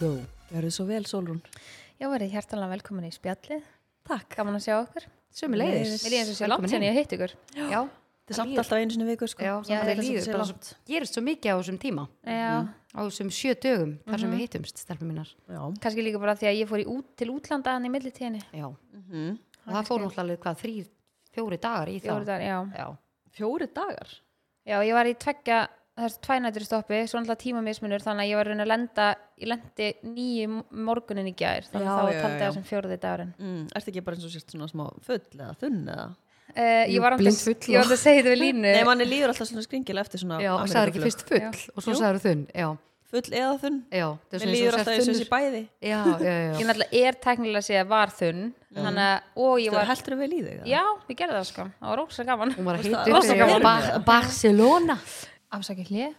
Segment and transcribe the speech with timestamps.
[0.00, 0.12] go.
[0.52, 1.40] Gjörðu svo vel, Solrún.
[1.98, 3.62] Já, verið hjertalega velkomin í spjallið.
[4.08, 4.36] Takk.
[4.38, 5.06] Gaman að sjá okkur.
[5.38, 6.04] Sömuleiðis.
[6.06, 7.34] Mér er eins og sé langt sen ég hitt ykkur.
[7.58, 7.82] Já,
[8.28, 9.40] Þetta er samt alltaf einu sinni í viku, sko.
[9.40, 13.00] já, Já, það það líður bara svo, gerist svo mikið á þessum tíma Já, á
[13.08, 15.60] þessum sjö dögum þar sem við hittumst, stelpum mínar Já.
[15.80, 18.42] kannski líka bara því að ég fór í út, til útlanda hann í millitíðinni.
[18.52, 19.38] Já, Mhm.
[19.64, 19.88] það
[20.44, 20.86] hvað, þrýr,
[21.32, 21.88] fjóri dagar
[22.28, 22.58] það já.
[22.76, 22.86] Já.
[24.68, 28.46] Já, ég var í tveggja, þessu tvænættur stoppi, svo náttúrulega tímamismunur, þannig að ég var
[28.48, 29.08] að reyna að lenda,
[29.42, 33.34] ég lendi nýju morgunin í gær, þannig að þá taldi það sem fjóruði dagurinn.
[33.38, 33.60] Mm.
[33.78, 36.08] Ertu ekki bara eins og sért svona smá full eða þunn eða?
[36.48, 38.68] Uh, ég var að var að segja þetta við línu.
[38.72, 41.50] Nei, manni líður alltaf svona skringilega eftir svona já og sagður ekki fyrst full Já.
[41.76, 42.68] og svo sagður þunn Já,
[43.08, 43.76] Full eða þunn.
[43.88, 45.60] já það er Mér líður eins og alltaf eins og þessi bæði.
[45.80, 48.42] Já, já, já, Ég náttúrulega er teknilega að segja var þunn,
[48.76, 50.58] þannig að, og ég Þú heldur vel í þig?
[50.58, 50.66] eða?
[50.68, 52.52] já, ég gerði það sko, það var ógst gaman.
[52.52, 52.68] Að
[53.68, 54.04] að- að?
[54.10, 54.98] Barcelona
[55.54, 56.16] Afsakið hlið.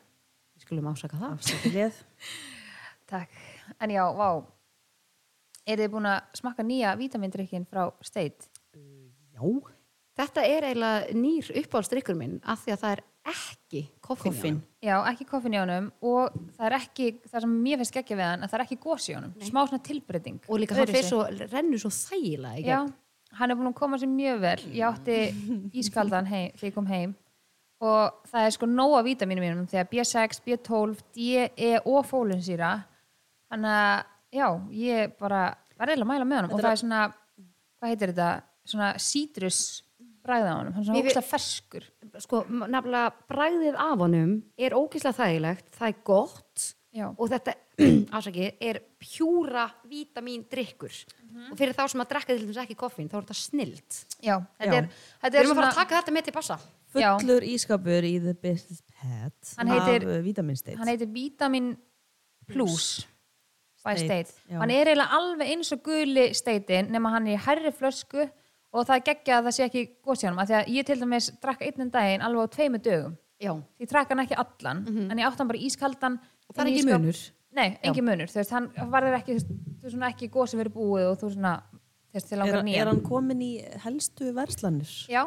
[0.57, 1.99] Við skulum ásaka það Afsakið.
[3.11, 3.35] Takk.
[3.79, 4.29] En já, vá.
[5.69, 8.49] Er þið búin að smakka nýja vítamindrykkin frá State?
[9.35, 9.43] Já.
[10.19, 14.57] Þetta er eiginlega nýr uppáhaldsdrykkur minn af því að það er ekki koffin.
[14.83, 18.27] Já, ekki koffin í honum og það er ekki, það sem mér finnst geggja við
[18.27, 19.37] hann, að það er ekki gos í honum.
[19.45, 20.41] Smá svona tilbreyting.
[20.49, 21.21] og líka fyrir svo,
[21.53, 22.79] rennur svo þægilega í Já,
[23.39, 24.59] hann er búin að koma sér mjög vel.
[24.73, 25.19] Ég átti
[25.83, 27.15] ískaldan heim, þegar ég kom heim
[27.79, 32.73] og það er sko nóga vítaminu mínum þegar B6, B12, D, E og fólinsýra.
[33.49, 34.47] Þannig að, já,
[34.83, 35.43] ég bara
[35.79, 37.03] var reyðilega að mæla með honum og það er svona,
[37.79, 38.31] hvað heitir þetta,
[38.69, 39.61] svona sítrus
[40.25, 41.87] bræða á honum, hann er svona ógstlega ferskur.
[42.25, 47.05] sko, nefnilega bræðið af honum er ógeðslega þægilegt, það er gott Já.
[47.13, 47.53] og þetta,
[48.17, 50.95] ásaki, er pjúra vítamín drykkur
[51.51, 54.39] og fyrir þá sem að drekka til þess ekki koffín þá er þetta snild Já,
[54.57, 54.79] þetta Já.
[54.79, 54.87] er,
[55.21, 56.57] þetta Við er erum að fara svona, að taka þetta með til bassa.
[56.89, 60.77] Fullur ískapur í The Business Pet Hann heitir- af Vitaminsteit.
[60.81, 61.69] hann heitir Vitamin
[62.49, 63.05] Plus
[63.85, 64.33] by State.
[64.49, 68.25] Hann er eiginlega alveg eins og guli steitin nema hann er í hærri flösku
[68.73, 70.85] og það er geggja að það sé ekki góðs í honum af því að ég
[70.89, 73.15] til dæmis drakk einnum daginn alveg á tveimu dögum.
[73.39, 76.19] Já, ég drakk hann ekki allan en ég átti hann bara ískaldan
[76.55, 76.99] það er ekki ísskáp.
[77.01, 77.19] munur
[77.59, 80.75] Nei, engin munur, þú veist, hann varður ekki þú veist, svona ekki góð sem verið
[80.75, 81.53] búið og þú svona
[82.09, 82.87] þú veist, þið Er, langar er nýjan.
[82.91, 83.49] hann komin í
[83.85, 84.91] helstu verslanir?
[85.09, 85.23] Já,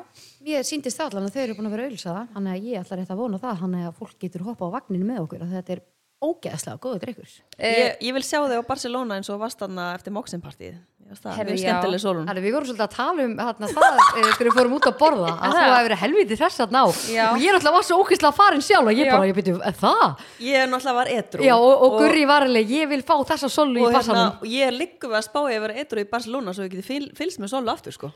[0.47, 2.81] Mér síndist það allan að þau eru búin að vera auðlsa það þannig að ég
[2.84, 5.53] ætla rétt að vona það þannig að fólk getur hoppa á vagninu með okkur að
[5.59, 5.83] þetta er
[6.22, 9.89] ógeðslega góður drykkur Eh, Ég, ég vil sjá þig á Barcelona eins og varst þarna
[9.97, 10.77] eftir Moxin-partíð.
[11.13, 12.25] Er Herri, skemmtileg Solrún.
[12.29, 14.95] Þannig við vorum svolítið að tala um þarna, það eh, þegar við fórum út að
[15.03, 18.33] borða að þú hefur verið helviti þess að ná og ég náttúrulega var svo ógeðslega
[18.39, 19.13] farin sjálf og ég Já.
[19.13, 20.25] bara, ég byrju, er það?
[20.47, 21.45] Ég er náttúrulega var edru.
[21.45, 24.41] Já, og, og Gurri var alveg, ég vil fá þessa solu í og hérna, bassanum
[24.41, 26.73] og ég er líka við að spá ég að vera edru í Barcelona svo ég
[26.77, 28.13] geti fyl, fylgst með Solu aftur sko.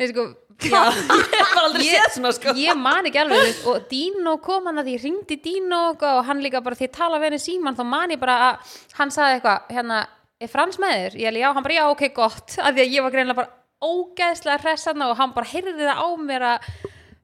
[0.00, 0.28] nei, sko,
[0.68, 2.54] Já, ég bara aldrei séð svona sko.
[2.58, 6.24] ég man ekki alveg veist, og Dino kom hann að því ringdi Dino og og
[6.26, 9.12] hann líka bara því ég tala við henni síman þá man ég bara að hann
[9.14, 10.00] sagði eitthvað hérna,
[10.38, 11.16] er Frans með þér?
[11.18, 12.58] Ég alveg, já, hann bara, já, ok, gott.
[12.62, 13.54] Að því að ég var greinlega bara
[13.88, 16.70] ógeðslega hressana og hann bara heyrði það á mér að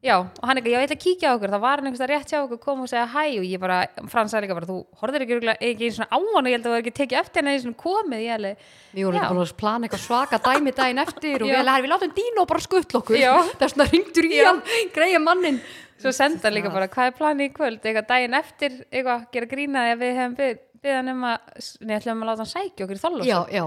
[0.04, 2.10] já, og hann eitthvað, já, ég ætla að kíkja á okkur þá var hann einhverstað
[2.10, 3.78] rétt hjá okkur, kom og segja hæ og ég bara,
[4.12, 6.60] Frans sagði líka bara, þú horfðir ekki, ekki eins og á hann og ég held
[6.60, 9.40] að þú hefur ekki tekið eftir henni eins og komið, ég alveg Við vorum búin
[9.46, 13.00] að plana eitthvað svaka dæmi daginn eftir og við alveg, við látum Dino bara skuttla
[13.00, 13.18] okkur.
[13.24, 14.60] Er svona ringdur í hann,
[14.94, 15.58] greið mannin
[16.04, 17.80] svo senda líka bara hvað er planið í kvöld?
[17.80, 20.38] Eitthvað daginn eftir, eitthvað gera grínaði að við hefum
[20.84, 23.64] byð, byðan um að neða ætlum að láta hann sækja okkur í Já, já,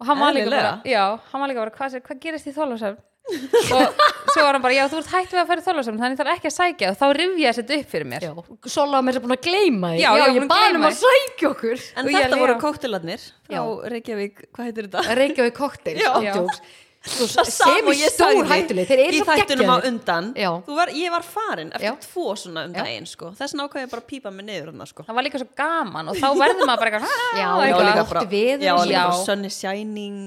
[0.00, 1.02] og hann var líka bara, já,
[1.32, 2.86] hann var líka bara hvað, hvað gerist í þollus
[3.72, 4.00] og
[4.34, 6.32] svo var hann bara, já þú ert hægt við að fara í þollus þannig þarf
[6.34, 6.90] ekki að sækja.
[6.90, 8.26] Og þá rifjaði þetta upp fyrir mér.
[8.26, 8.32] Já.
[8.74, 10.02] Sola var mér sem búin að gleyma því.
[10.02, 11.84] Já, ég ég bað um að sækja okkur.
[11.94, 12.60] En Og ég þetta voru já.
[12.66, 13.62] kóktelarnir frá Já.
[13.94, 15.16] Reykjavík, hvað heitir þetta?
[15.22, 16.60] Reykjavík cocktails,
[17.04, 19.26] Sem ég stór hættuleg, þeir eru svo
[20.78, 21.96] var, ég var farin eftir Já.
[22.06, 23.32] tvo svona um daginn sko.
[23.36, 25.04] þess vegna ákvað ég bara að pípa mig niður hana, sko.
[25.04, 28.24] það var líka svo gaman og þá verður maður bara eitthvað Já, "Ah", já, líka
[28.30, 28.86] veður já, og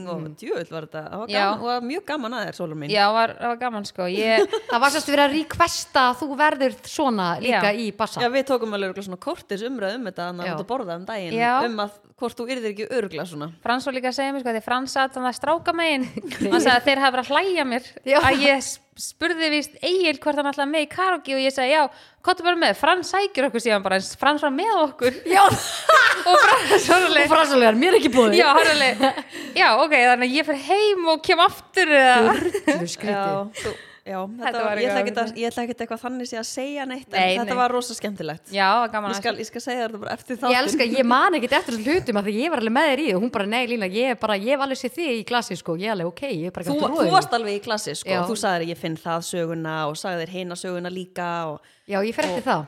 [0.08, 1.04] og djúvill var þetta.
[1.08, 2.92] Það var, gaman, var mjög gaman að þér, Sólur mín.
[2.94, 4.07] Já, var, var gaman sko.
[4.12, 8.22] Ég, Það var sérst verið að requesta að þú verður svona líka í bassa.
[8.22, 11.38] Já, við tókum alveg svona kortis umræð um þetta að borða um daginn
[11.72, 13.48] um að hvort þú yrðir ekki örgla svona.
[13.62, 16.64] Frans var líka að segja mér sko, því Frans satt þannig að stráka megin hann
[16.64, 18.18] sagði að þeir hafa verið að hlæja mér Já.
[18.25, 21.75] að ég sp- spurði víst Egil hvort hann alltaf með í karaoke og ég sagði
[21.75, 21.84] já,
[22.25, 25.19] hvað bara með, Frans sækir okkur síðan bara, en Frans var með okkur.
[25.30, 25.44] Já,
[26.31, 26.48] og
[26.90, 29.22] Frans var alveg mér er ekki búið já, hann er
[29.54, 32.34] já, ok, þannig að ég fyrir heim og kem aftur eða,
[32.72, 36.86] Þú skrítið Já, þú, þetta var, var ég ætla ég ekkert eitthvað þannig að segja
[36.88, 37.59] neitt Nei, en þetta nei.
[37.59, 38.51] var rosa skemmtilegt.
[38.56, 41.09] Já, gaman ég að skal, ég skal segja þetta bara eftir þáttinn Ég elska, ég
[41.12, 43.33] man ekkert eftir þessum hlutum að því ég var alveg með þér í og hún
[43.36, 45.92] bara, nei Lína, ég er bara, ég hef alveg séð þig í glasi sko, ég
[45.92, 47.15] er alveg ok, ég er bara Þú, ekki að þú trúa því.
[47.18, 48.21] varst alveg í klassi sko, Já.
[48.31, 52.25] þú sagðir ég finn það söguna og sagðir hina söguna líka og Já, ég fer
[52.27, 52.65] eftir það,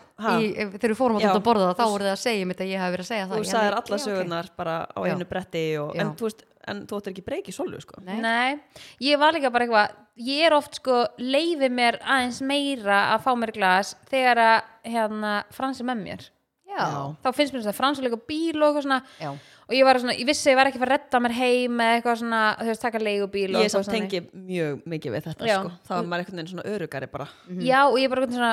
[0.56, 2.80] ef- þegar við fórum að borða það, þá voru það að segja mitt að ég
[2.80, 3.34] hef verið að segja það.
[3.34, 6.86] þú Ég sagðir alveg, alla sögunar bara á einu bretti og, en, þú veist, en
[6.90, 8.02] þú ættir ekki breyki solu sko.
[8.06, 8.18] Nei.
[8.24, 9.96] Nei, ég var líka bara eitthvað
[10.30, 14.60] ég er oft sko, leifi mér aðeins meira að fá mér glas þegar að
[14.96, 16.28] hérna, Frans er með mér
[16.70, 16.86] Já,
[17.24, 19.30] þá finnst mér þess að Frans er líka bíl og eitthvað svona já,
[19.66, 21.34] og ég var svona, ég vissi að ég var ekki að fara að redda mér
[21.40, 23.98] heim með eitthvað svona, þú veist, taka leigubíl og ég eitthvað samt svona.
[23.98, 25.56] tengi mjög mikið við þetta Já.
[25.58, 25.72] sko.
[25.90, 27.28] þá er maður einhvern veginn svona örugari bara
[27.66, 28.52] Já, og ég bara svona,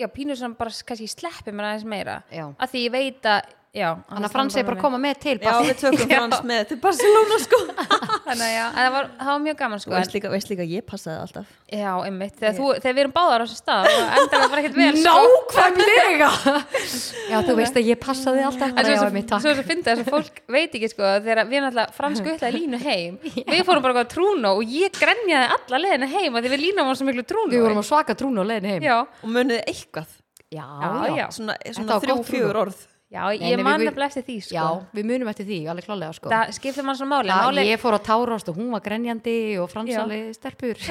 [0.00, 2.44] já, pínur svona bara kannski sleppi mér aðeins meira já.
[2.56, 5.34] að því ég veit að, já Þannig að Frans er bara að koma með til
[5.38, 7.60] já við tökum Frans með til Barcelona sko.
[8.28, 9.92] Þannig að það var, það var mjög gaman sko.
[9.94, 11.52] Veist líka, veist líka að ég passaði alltaf.
[11.68, 14.62] Já, einmitt, þegar, þú, þegar við erum báðar á þessu stað og endar það bara
[14.64, 15.14] ekkert vel sko.
[15.18, 16.30] Nákvæmlega.
[17.32, 19.44] Já, þú veist að ég passaði alltaf En svo, svo, takk.
[19.44, 23.18] svo fyndi þess að fólk veit ekki sko þegar við náttúrulega fransk guttlaði línu heim
[23.22, 26.86] við fórum bara á trúnu og ég grenjaði alla leðina heim að því við lína
[26.88, 28.86] var svo miklu trúnu Við vorum á svaka trúnu og leiðin heim.
[28.88, 30.14] Já, og muniði eitthvað?
[30.48, 31.26] Já, Já, já.
[31.36, 34.54] svona, svona þrjú, fjögur orð já ég nei, man við- nefnilega eftir því sko.
[34.54, 36.28] Já, við munum eftir því, alveg klálega sko.
[36.32, 37.28] Það skiptir mann svona máli.
[37.32, 39.72] Já, máli ég fór á tárast og hún var grenjandi og Já.
[39.72, 40.76] fransali stelpur.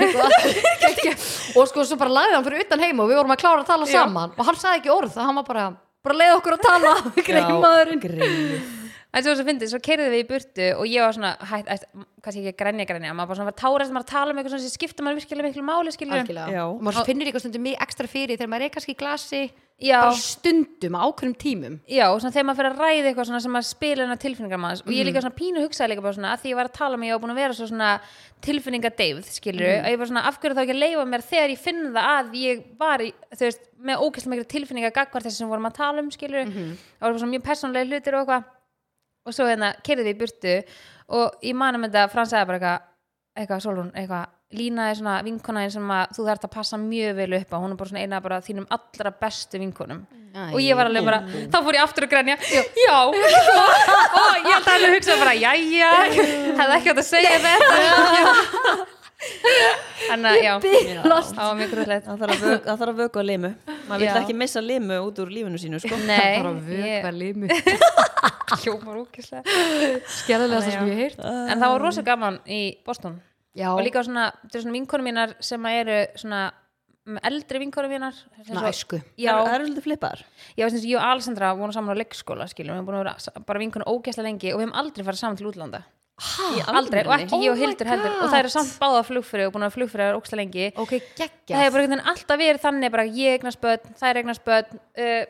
[1.57, 3.69] Og sko svo bara lagði hann fyrir utan heim og við vorum að klára að
[3.69, 4.01] tala Já.
[4.03, 4.33] saman.
[4.37, 5.67] Og hann sagði ekki orð, það hann var bara
[6.07, 6.91] bara leið okkur að tala,
[7.27, 8.01] greinmaðurinn.
[8.03, 8.86] Greið
[9.17, 11.85] en svo svo fyndið, svo keirðum við í burtu og ég var svona, hætt, hætt,
[12.23, 14.53] kannski ekki að grenja grenja maður bara svona var tárast, maður að tala um eitthvað
[14.53, 16.63] svona sem skiptir maður virkilega miklu máli skilur algjörlega, Já.
[16.69, 19.41] og maður finnur eitthvað stundum mig ekstra fyrir þegar maður er kannski í glasi
[19.77, 19.99] Já.
[20.01, 23.41] bara stundum á ákveðnum tímum Já, og svona þegar maður fyrir að ræða eitthvað svona
[23.45, 25.07] sem að spila hennar tilfinningar manns og ég Mhm.
[25.11, 27.13] líka svona pínu hugsaði líka bara svona að því ég var að tala með ég
[27.13, 27.91] var búin að vera svo svona
[28.41, 29.85] tilfinningadeifð skilur, Mhm.
[29.85, 32.05] að ég var svona af hverju þá ekki að leifa mér þegar ég finn það
[32.17, 35.69] að ég var í, þú veist, með ógæslega miklu tilfinninga gagvar þessi sem við vorum
[35.69, 36.71] að tala um skilur Mhm.
[36.71, 38.43] og það var svona mjög persónlega hlutir og eitthvað
[39.27, 40.55] og svo hérna kerði við í burtu
[41.17, 42.85] og ég manum þetta Frans sagði bara eitthvað
[43.37, 44.25] eitthvað, Solrún, eitthvað
[44.55, 47.73] Lína er svona vinkonaðin sem að þú þarft að passa mjög vel upp á, hún
[47.73, 50.05] er bara svona eina bara þínum allra bestu vinkonum.
[50.37, 50.53] Æ.
[50.53, 51.19] og ég var alveg bara,
[51.51, 55.91] þá fór ég aftur að grænja já, og ég held að hugsa bara, jæja.
[56.61, 61.33] Hefði ekki átt að segja þetta þannig að já Bilast.
[61.35, 63.51] það var mjög grúðlegt það þarf að vöku, það þarf að, vöku að limu.
[63.87, 64.17] Maður vil Já.
[64.21, 65.97] ekki missa limu út úr lífinu sínu sko.
[66.05, 67.49] nei, bara vökva limu.
[68.61, 69.43] Hljómar ókislega
[70.21, 71.25] skerðilega Þannig, sem ég hef heyrt.
[71.51, 73.17] En það var rosa gaman í Boston.
[73.57, 76.41] Já, og líka svona, þetta er svona vinkonum mínar sem að eru svona
[77.09, 78.15] mm, eldri vinkonum mínar.
[78.37, 78.99] Sem svona svo- æsku.
[79.19, 80.21] Já, það eru svolítið flippaðar.
[80.55, 83.03] Já, eins og ég og Alessandra vorum saman á leikskóla skiljum, við erum búin að
[83.03, 85.83] vera sa- bara vinkunum ógæslega lengi og við hefum aldrei farið saman til útlanda
[86.17, 88.13] aldrei, og ekki Oh ég og my Hildur heldur.
[88.23, 90.69] Og það eru samt báða flugfyrir og búin að flugfyrir ógæslega lengi.
[90.75, 91.29] Ok, það
[91.61, 95.25] hefur bara einhvern veginn alltaf verið þannig bara ég eignast börn, þær eignast börn uh,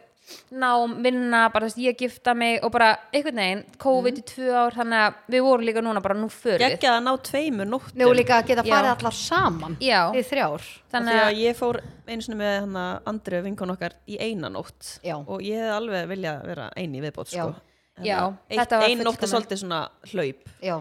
[0.51, 4.75] nám, vinna, bara þess ég gifta mig og bara einhvern veginn COVID í tvö ár,
[4.79, 8.01] þannig að við vorum líka núna bara nú fyrir geggja að ná tveimur nóttum.
[8.01, 8.73] Nú líka að geta Já.
[8.75, 10.01] farið allar saman Já.
[10.15, 10.67] Þið þrjár.
[10.95, 14.97] Þannig að að ég fór einu sinni með hana Andri vinkon okkar í eina nótt.
[15.03, 15.17] Já.
[15.19, 17.51] og ég hef alveg viljað vera eini viðbót sko.
[18.05, 20.45] Já, Eitt, þetta var ein nótt er svolítið svona hlaup.
[20.61, 20.75] Já,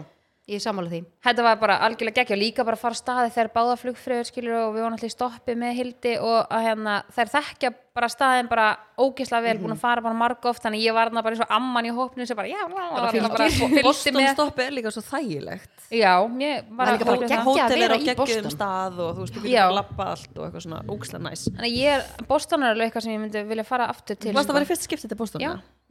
[0.47, 0.99] ég er sammála því.
[1.27, 4.83] Þetta var bara algjörlega geggja líka bara fara staði þegar báða flugfröður skilur og við
[4.85, 8.67] vorum alltaf í stoppi með Hildi og að hérna þær þekkja bara staðin bara
[9.01, 11.53] ógislega vel, búin að fara bara marg oft þannig ég var þarna bara eins og
[11.57, 14.29] amman í hópnum sem bara, já, bara, fylgdi Boston með.
[14.37, 15.73] Stopp er líka svo þægilegt.
[15.89, 16.13] Já,
[16.45, 20.07] ég var að hótel er á geggjum stað og þú veist, þú getur að lappa
[20.13, 21.47] allt og eitthvað svona ógslag næs.
[21.49, 24.37] Þannig að ég er, Boston er alveg eitthvað sem ég myndi vilja fara aftur til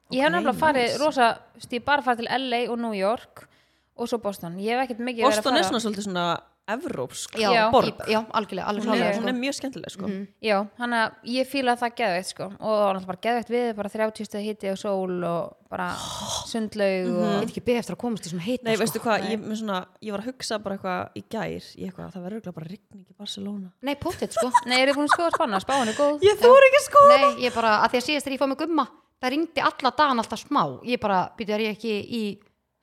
[0.06, 0.14] Sko.
[0.16, 0.98] ég hef nefnilega farið nice.
[1.02, 3.48] rosa, stíð bara farið til LA og New York
[3.96, 6.26] og svo Boston, ég hef ekkert mikið verið að Boston er fara- svona svolítið svona
[6.66, 9.28] evrópsk Já, borg í- já algjörlega, alveg hún er, hún sko.
[9.30, 10.08] er mjög skemmtileg sko.
[10.42, 13.68] Já, hann að ég fíla það geðveitt sko og það var náttúrulega bara geðveitt við
[13.76, 15.86] bara 30 stið hitti og sól og bara
[16.50, 18.82] sundlaug Ég og veit ekki beðið eftir að komast í svona heita Nei, sko.
[18.82, 22.12] veistu hvað, ég, með svona, ég var að hugsa bara eitthvað í gær, ég eitthvað,
[22.16, 25.14] það verður örugglega bara rigning í Barcelona Nei, pottet sko Nei, er þið búin að
[25.16, 25.62] skoða spanna?
[25.62, 28.36] Spáin er góð Ég þór ekki sko Nei, ég bara, að því að síðast þegar
[28.36, 28.88] ég fóð með gumma
[29.22, 30.62] það ringdi alla dagan alltaf smá.
[30.86, 32.22] Ég bara, býtur ég ekki í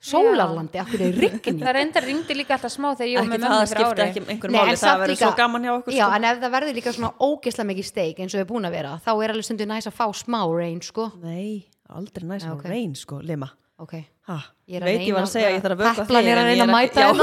[0.04, 1.60] sólarlandi, af hverju er rigning?
[1.62, 4.02] Það reyndar ringdi líka alltaf smá þegar ég var með það mömmu fyrir ári.
[4.04, 6.14] ekki einhverjum Nei, máli, það verður svo gaman hjá okkur Já, sko.
[6.18, 8.92] en ef það verður líka svona ógeðslega mikið steik eins og við búin að vera,
[9.00, 11.04] þá er alveg stundu næs að fá smá rain, sko.
[11.24, 12.64] Nei, aldrei næst að ok.
[12.74, 13.48] reyn sko, lima.
[13.80, 13.94] Ok,
[14.28, 14.38] ha,
[14.68, 16.64] Ég er Veit ég var að segja, ég þarf að vöka Heplan er að reyna
[16.68, 17.00] að mæta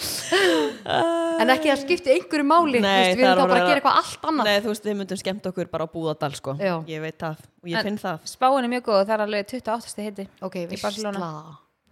[1.40, 3.68] en ekki að skipti einhverju máli, þú Nei, veist, við er erum þá bara að
[3.70, 4.50] gera eitthvað allt annað.
[4.50, 6.54] Nei, þú veist, við myndum skemmt okkur bara á Búðardal sko.
[6.60, 6.74] Já.
[6.90, 8.20] Ég veit það, og ég En- finn það.
[8.34, 11.32] Spáin er mjög góð, það er alveg 28 stið hitti Ok, Í Barcelona.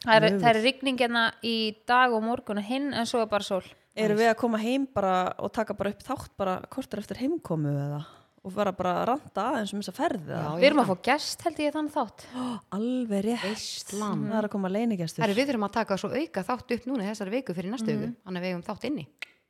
[0.04, 3.42] það er, er rigning hérna í dag og morgun og hinn en svo er bara
[3.44, 3.62] sól.
[3.98, 7.72] Eru við að koma heim bara og taka bara upp þátt bara kortur eftir heimkomu
[7.74, 8.04] eða?
[8.46, 11.42] Og vera bara að ranta aðeins um þessa ferði Já, við erum að fá gest
[11.42, 12.22] held ég þann þátt.
[12.78, 13.90] Alveg rétt.
[13.90, 17.08] Það er að koma leinigestur við þurfum að taka svo auka þátt upp núna í
[17.10, 19.08] þessari viku fyrir næstu viku, þannig að við eigum þátt inni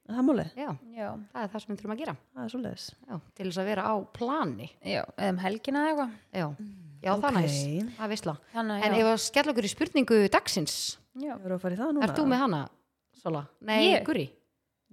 [0.09, 3.21] það er Já, já, það er það sem við þurfum að gera það er Já,
[3.37, 6.11] til þess að vera á plani já, eða um helgina eða eitthvað
[6.41, 6.47] Já,
[7.03, 7.37] já það er Ok.
[7.39, 10.75] næst, það er veistla Þannig, En ef að skella okkur í spurningu dagsins
[11.19, 11.29] já.
[11.29, 12.63] Ég verður að fara í það núna Ert þú með hana,
[13.23, 13.45] Sola?
[13.61, 14.05] Nei, Ég?
[14.07, 14.27] Guri?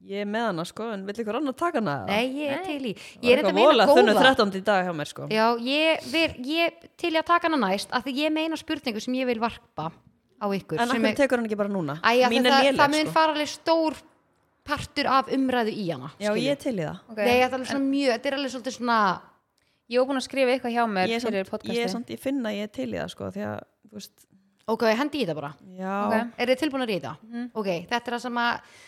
[0.06, 1.94] Ég er með hana sko, en vill ykkur annar taka hana?
[2.04, 2.12] eða?
[2.12, 4.52] Nei, ég er til í Það Ég er eitthvað voðalega þunnu góða 13.
[4.60, 7.94] í dag hjá mér sko Já, ég, vil, ég til í að taka hana næst
[7.96, 11.48] af því ég meina spurningu sem ég vil varpa á ykkur En er- tekur hann
[11.48, 11.96] ekki bara núna?
[12.04, 13.98] Æ, er það, það léleg mun sko fara alveg stór
[14.66, 16.44] partur af umræðu í hana Já, skilju.
[16.46, 17.26] ég er til í það Okay.
[17.26, 19.00] Nei, það er alveg svona mjög, þetta er alveg svolítið svona
[19.94, 22.10] ég var búin að skrifa eitthvað hjá mér Ég er fyrir samt, ég, er samt,
[22.16, 24.26] ég finna ég er til í það sko Því að, þú veist,
[24.66, 26.34] Ok, hendi í þetta bara já Ok.
[26.42, 27.12] Er þið tilbúin að ríða?
[27.54, 28.80] Ok, þetta er það sem að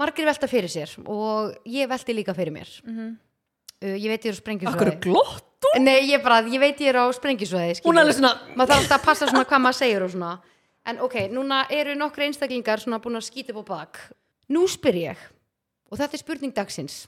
[0.00, 3.10] margir velta fyrir sér og ég velti líka fyrir mér Mhm.
[3.82, 5.48] uh, Ég veit ég er á Akkur sprengjusvæði glott
[5.80, 8.80] Nei, ég bara, ég veit ég er á sprengjusvæði Hún er alveg svona maður þarf
[8.80, 10.32] alltaf að passa svona hvað maður segir og svona
[10.84, 14.00] en ok, núna eru nokkru einstaklingar svona búin að skýta upp á bak
[14.50, 15.22] nú spyr ég
[15.90, 17.06] og þetta er spurning dagsins.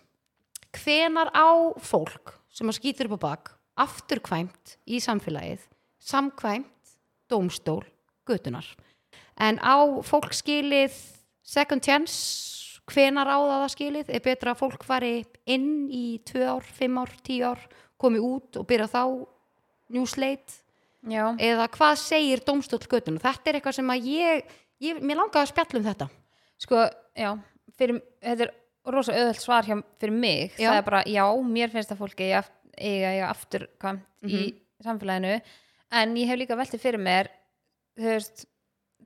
[0.75, 5.65] Hvenar á fólk sem að skýtur upp á bak afturkvæmt í samfélagið
[5.99, 6.95] samkvæmt
[7.31, 7.83] dómstól
[8.29, 8.67] götunar
[9.41, 10.95] en á fólk skilið
[11.43, 12.55] second chance
[12.91, 14.11] hvenar á það skilið?
[14.13, 15.15] Er betra að fólk fari
[15.49, 17.63] inn í tvö ár, fimm ár, tíu ár
[18.01, 19.03] komi út og byrja þá
[19.95, 20.59] njúsleit
[21.09, 24.53] já, eða hvað segir dómstól götun þetta er eitthvað sem að ég,
[24.85, 26.11] ég mér langaði að spjalla um þetta.
[26.65, 26.85] Sko,
[27.17, 27.39] já
[27.79, 28.53] fyrir, þetta er
[28.87, 30.71] rosa auðvöld svar hjá, fyrir mig, Já.
[30.71, 32.43] það er bara, já, mér finnst að fólki eiga,
[32.79, 34.59] eiga, afturkvæmt í Mhm.
[34.85, 35.41] samfélaginu
[35.93, 37.29] en ég hef líka veltið fyrir mér
[37.97, 38.45] veist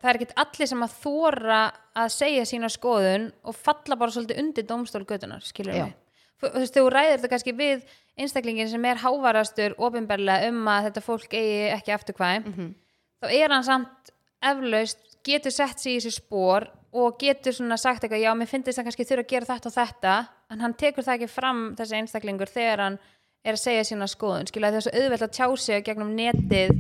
[0.01, 4.39] það er ekkert allir sem að þóra að segja sína skoðun og falla bara svolítið
[4.39, 5.95] undir dómstól götunar, skilur mig
[6.41, 7.83] þú veist, þú ræðir þetta kannski við
[8.19, 12.75] einstaklingin sem er hávarastur ofinberlega um að þetta fólk eigi ekki afturkvæmt Mhm.
[13.23, 14.11] þá er hann samt
[14.43, 18.71] eflaust getur sett sig í þessi spór og getur svona sagt eitthvað, já, mér finnst
[18.73, 20.13] það kannski þurfa að gera þetta og þetta
[20.51, 22.99] en hann tekur það ekki fram þessi einstaklingur þegar hann
[23.45, 26.73] er að segja sína skoðun skilja það er svo auðvelt að tjá sig gegnum netið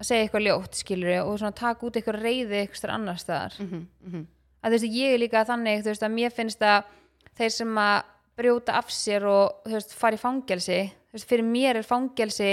[0.00, 3.86] að segja eitthvað ljótt skilur og svona taka út eitthvað reyði eitthvað annar staðar Mhm,
[4.04, 4.26] mhm.
[4.62, 6.84] að þú veist, ég er líka þannig þú veist, að mér finnst að
[7.38, 8.02] þeir sem að
[8.36, 12.52] brjóta af sér og þú veist, fara í fangelsi þú veist, fyrir mér er fangelsi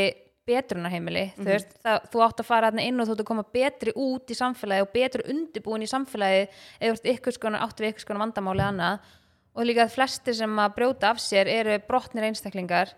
[0.51, 3.95] betrunarheimili þú veist, það, þú átt að fara inn og þú átt að koma betri
[3.95, 6.45] út í samfélagi og betri undirbúin í samfélagi
[6.79, 9.13] eða áttu við skonar vandamáli annað.
[9.51, 12.93] Og líka að flestir sem að brjóta af sér eru brotnir einstaklingar.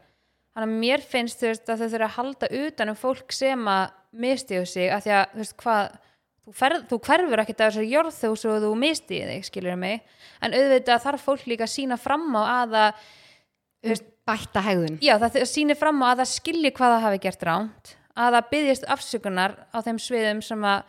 [0.53, 3.69] Þannig að mér finnst þú veist, að þau þurfa að halda utan um fólk sem
[3.73, 5.95] að mistíðu sig af því að þú veist hvað
[6.43, 10.03] þú, ferð, þú hverfur ekkert af þessari jörð þú svo þú mistíði þig, skilur mig?
[10.45, 14.97] En auðvitað þarf fólk líka að sína fram á að það, bætta hegðun.
[15.03, 18.49] Já, það sýnir fram á að það skilji hvað það hafi gert ránt að það
[18.53, 20.83] byggjast afsökunar á þeim sviðum sem að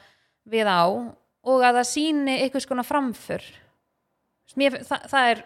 [0.55, 0.85] við á
[1.45, 3.43] og að það síni einhvers konar framför.
[4.61, 5.41] Mér, það, það er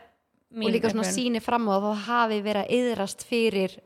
[0.59, 3.77] og líka svona síni fram á að það hafi verið að yðrast fyrir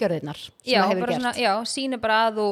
[0.00, 1.20] gjörðirnar sem já, það hefur gert.
[1.20, 2.46] svona, já, sýnir bara að þú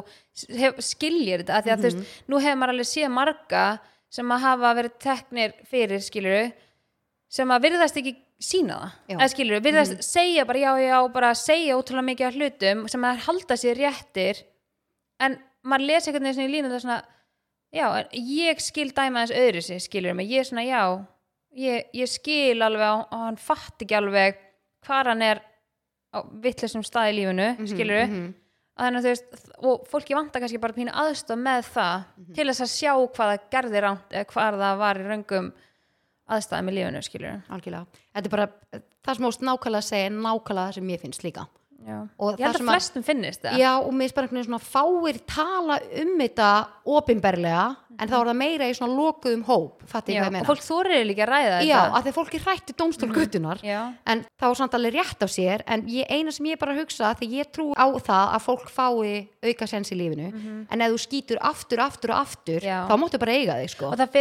[0.59, 2.01] hef, skiljir þetta, af því að þú Mhm.
[2.03, 3.63] veist nú hefur maður alveg séð marga
[4.11, 6.53] sem að hafa verið teknir fyrir skiluru
[7.29, 8.93] sem að virðast ekki sína það.
[9.09, 9.19] Mhm.
[9.19, 13.23] eða skiluru virðast segja bara já, já, bara segja ótrúlega mikið af hlutum sem að
[13.27, 14.43] halda sér réttir
[15.21, 17.03] en maður lesi einhvern veginn í línu það er svona,
[17.75, 20.83] já, ég skil dæma þess öðru sig, skilur mig, ég er svona, já
[21.59, 24.39] ég, ég skil alveg og hann fatt ekki alveg
[24.87, 25.43] hvar hann er
[26.15, 28.29] á vittlisum stað í lífinu, Mhm, skilur mhm.
[28.79, 32.05] að þannig að þú veist, og fólki vantar kannski bara pínu aðstof með það
[32.35, 35.53] til þess að sjá hvað það gerði ránt eða hvað það var í röngum
[36.29, 38.49] aðstæðum í lífinu, skilur algjörlega, þetta er bara
[39.05, 41.47] það sem ást nákvæmlega að segja er nákvæmlega það sem ég finnst líka
[41.89, 42.03] Já.
[42.19, 44.49] Og ég held að að- flestum finnist það já og mér finnst bara einhvern veginn
[44.51, 46.49] svona fáir tala um þetta
[46.99, 47.67] opinberlega
[47.99, 50.35] en þá er það meira í svona lokuðum hóp fatti ég Já, hvað ég og
[50.37, 53.63] meina fólk þorir líka að ræða já, þetta að því fólk er hrætti dómstól göttunar
[53.67, 53.81] Já.
[54.11, 57.13] en þá er samt alveg rétt á sér en ég, eina sem ég bara hugsa
[57.19, 60.29] því ég trú á það að fólk fái auka sens í lífinu
[60.71, 62.69] en ef þú skýtur aftur, aftur og aftur Mhm.
[62.69, 62.87] Já.
[62.91, 64.13] þá máttu bara eiga þig sko og það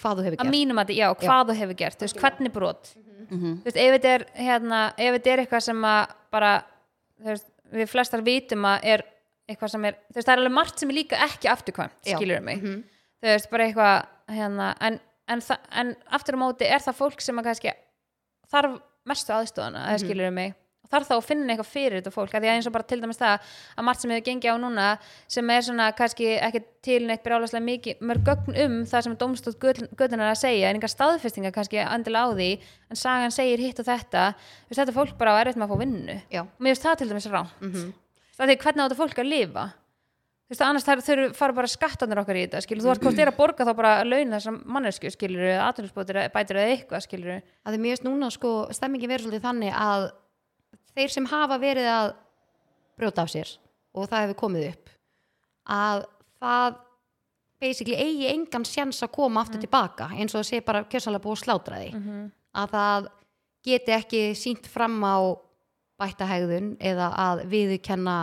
[0.00, 2.52] hvað þú hefur að gert mínum að já, hvað þú hefur gert, þú veist, hvernig
[2.52, 2.94] brot
[3.30, 3.52] Mhm.
[3.62, 6.64] þú veist, ef þetta er hérna, ef þetta er eitthvað sem að bara,
[7.20, 9.04] þú veist, við flestar vitum að er
[9.48, 12.16] eitthvað sem er, þú veist, það er alveg margt sem er líka ekki afturkvæmt, Já.
[12.18, 12.84] skilur mig Mhm.
[13.22, 17.36] þú veist, bara eitthvað hérna, en, en, en aftur á móti er það fólk sem
[17.38, 17.72] að kannski
[18.52, 19.88] þarf mestu aðstofana, Mhm.
[19.88, 20.63] eða skilur mig og
[20.94, 23.00] þarf þá að finna eitthvað fyrir þetta fólk, af því að eins og bara til
[23.02, 24.86] dæmis það að margt sem hefur gengið á núna
[25.36, 29.60] sem er svona kannski ekki til neitt brjálaslega mikið, mörg gögn um það sem domstótt
[29.64, 32.50] göttunar að segja en engar staðfestingar kannski endilega á því
[32.90, 34.26] en sagan segir hitt og þetta.
[34.68, 36.18] Veist, þetta fólk bara á erfitt með að fá vinnu.
[36.30, 36.42] Já.
[36.44, 37.88] og mér finnst það til dæmis rá Mhm.
[38.38, 39.64] það er hvernig á þetta fólk að lifa?
[40.44, 43.18] Þú veist, annars þær, þau fara bara skattanir okkar í þetta skilur, þú ert hvort
[43.18, 47.38] er að borga þá bara laun þessar mannesku skilur, eða atvinnusbótir bætir eða eitthvað skilur
[47.64, 50.04] að því mér finnst núna sko stemmingin verið svolítið þannig að
[50.94, 52.08] þeir sem hafa verið að
[52.98, 53.50] brjóta af sér
[53.94, 54.92] og það hefur komið upp
[55.74, 56.04] að
[56.42, 56.80] það
[57.64, 61.36] basically eigi engan sjans að koma aftur tilbaka eins og það sé bara kjössalega búið
[61.38, 61.90] að slátra því.
[62.54, 63.06] Að það
[63.64, 65.16] geti ekki sínt fram á
[66.00, 68.16] bættahægðun eða að viðurkenna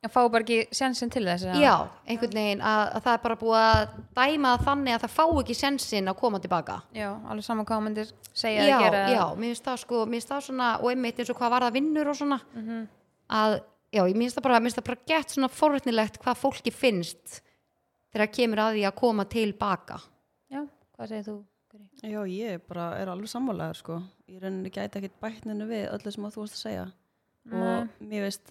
[0.00, 1.74] að fá bara ekki sjansinn til þess já,
[2.08, 5.56] einhvern veginn að, að það er bara búið að dæma þannig að það fá ekki
[5.58, 9.52] sjansinn að koma tilbaka já, alveg saman hvað myndir segja já, að gera já, mér
[9.52, 12.12] finnst það sko mér finnst það svona, og einmitt eins og hvað var það vinnur
[12.14, 12.40] og svona
[13.40, 13.58] að,
[13.92, 17.40] já, mér finnst það bara mér finnst það bara gett svona forrétnilegt hvað fólki finnst
[18.10, 20.00] þegar það kemur að því að koma tilbaka
[20.48, 20.64] já,
[20.96, 21.38] hvað segir þú?
[22.02, 23.96] Já, ég bara er alveg sammálaður sko.
[24.26, 26.86] Ég rauninni gæti ekkit bætninu við öllu sem að þú varst að segja.
[27.52, 28.50] Og mér veist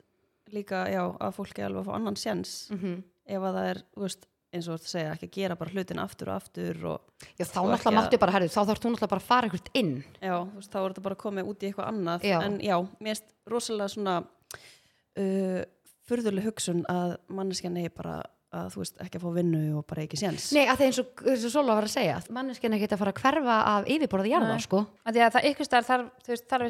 [0.56, 4.06] líka, já, að fólki alveg að fá annan sjens mm ef að það er, þú
[4.06, 6.80] veist, eins og þú ert að segja, ekki að gera bara hlutin aftur og aftur
[6.90, 9.70] og já, þá náttúrulega máttu bara, herru, þá þarf þú náttúrulega bara að fara eitthvað
[9.78, 12.26] inn já, þú veist, þá er þetta bara komið út í eitthvað annað.
[12.26, 12.38] Já.
[12.48, 15.62] En já, mér veist rosalega svona uh,
[16.10, 18.18] furðuleg hugsun að manneskjan er bara
[18.50, 20.48] að þú veist, ekki að fá vinnu og bara ekki sjens.
[20.58, 23.14] Nei, að það eins og, eins og Sola var að segja manneskina geta að fara
[23.14, 26.48] að hverfa af yfirborðið jarða, sko að því að það ykkur starf þarf, þú veist,
[26.50, 26.66] þarf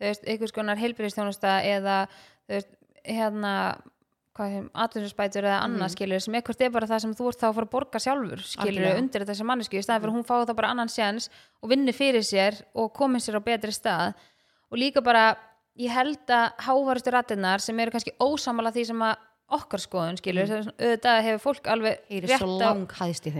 [0.00, 1.98] þú veist, ykkur skonar heilbyrðistjónusta eða
[2.48, 2.72] þú veist,
[3.04, 3.54] hérna
[4.34, 5.94] atvinnsspætur eða annað Mhm.
[5.94, 8.40] skilur sem ekkert er bara það sem þú ert þá að fara að borga sjálfur
[8.42, 8.98] skilur Algjörlega.
[8.98, 11.28] undir þessi manneski í staðan fyrir að hún fái þá bara annan sjans
[11.62, 14.14] og vinni fyrir sér og komi sér á betri stað
[14.72, 15.36] og líka bara
[15.78, 19.16] ég held að hávarustu rattinnar sem eru kannski ósamala því sem að
[19.54, 20.70] okkar skoðun skilur, mm.
[20.78, 22.72] auðvitað hefur fólk alveg Heyri rétt á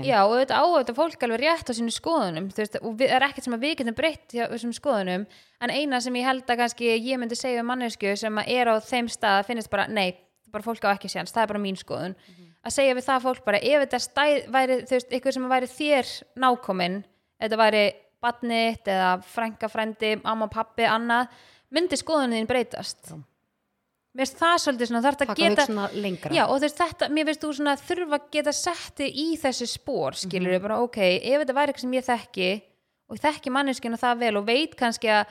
[0.07, 3.57] Já, á þetta fólk alveg rétt á sínu skoðunum veist, og það er ekkert sem
[3.57, 5.27] að við getum breytt hjá þessum skoðunum,
[5.61, 8.75] en eina sem ég held að kannski ég myndi segja um mannesku sem er á
[8.85, 10.15] þeim stað að finnst bara, nei
[10.55, 12.17] bara fólk á ekki séns, það er bara mín skoðun
[12.65, 15.69] að segja við það fólk bara, ef þetta stæð væri, þú veist, ykkur sem væri
[15.73, 16.13] þér
[16.45, 16.99] nákomin,
[17.43, 17.85] þetta væri
[18.25, 21.29] badnitt eða frænka frændi amma pappi, annað,
[21.75, 23.19] myndi skoðunin breytast Já.
[24.15, 25.65] Mér finnst það svolítið svona, þarf að taka geta
[26.37, 30.15] Já, og veist þetta, mér finnst þú svona þurfa að geta setti í þessi spór,
[30.15, 30.63] skilur Mhm.
[30.63, 32.63] bara, ok, ef þetta væri eitthvað sem ég þekki
[33.11, 35.27] og ég þekki manneskinu það vel og veit kannski að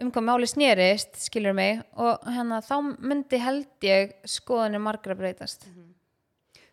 [0.00, 5.66] um hvað máli snerist, skilur mig og hérna, þá myndi held ég skoðinu margra breytast.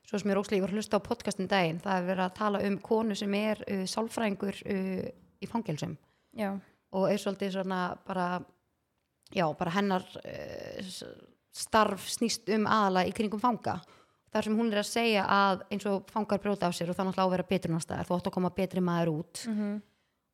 [0.05, 2.61] Svo sem ég ég var að hlusta á podcastin daginn það er verið að tala
[2.67, 5.07] um konu sem er uh, sálfræðingur uh,
[5.41, 5.97] í fangelsum.
[6.37, 6.51] Já,
[6.93, 8.27] og er svolítið svona bara
[9.33, 10.93] já, bara hennar uh,
[11.55, 13.79] starf snýst um aðala í kringum fanga.
[14.35, 17.23] Þar sem hún er að segja að eins og fangar brjóta af sér og á
[17.23, 19.45] að vera betrunarstæðar þú átt að koma betri maður út.
[19.47, 19.75] Mm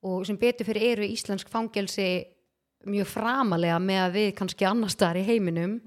[0.08, 2.10] og sem betur fyrir eru íslensk fangelsi
[2.90, 5.78] mjög framalega með að við kannski annar staðar í heiminum.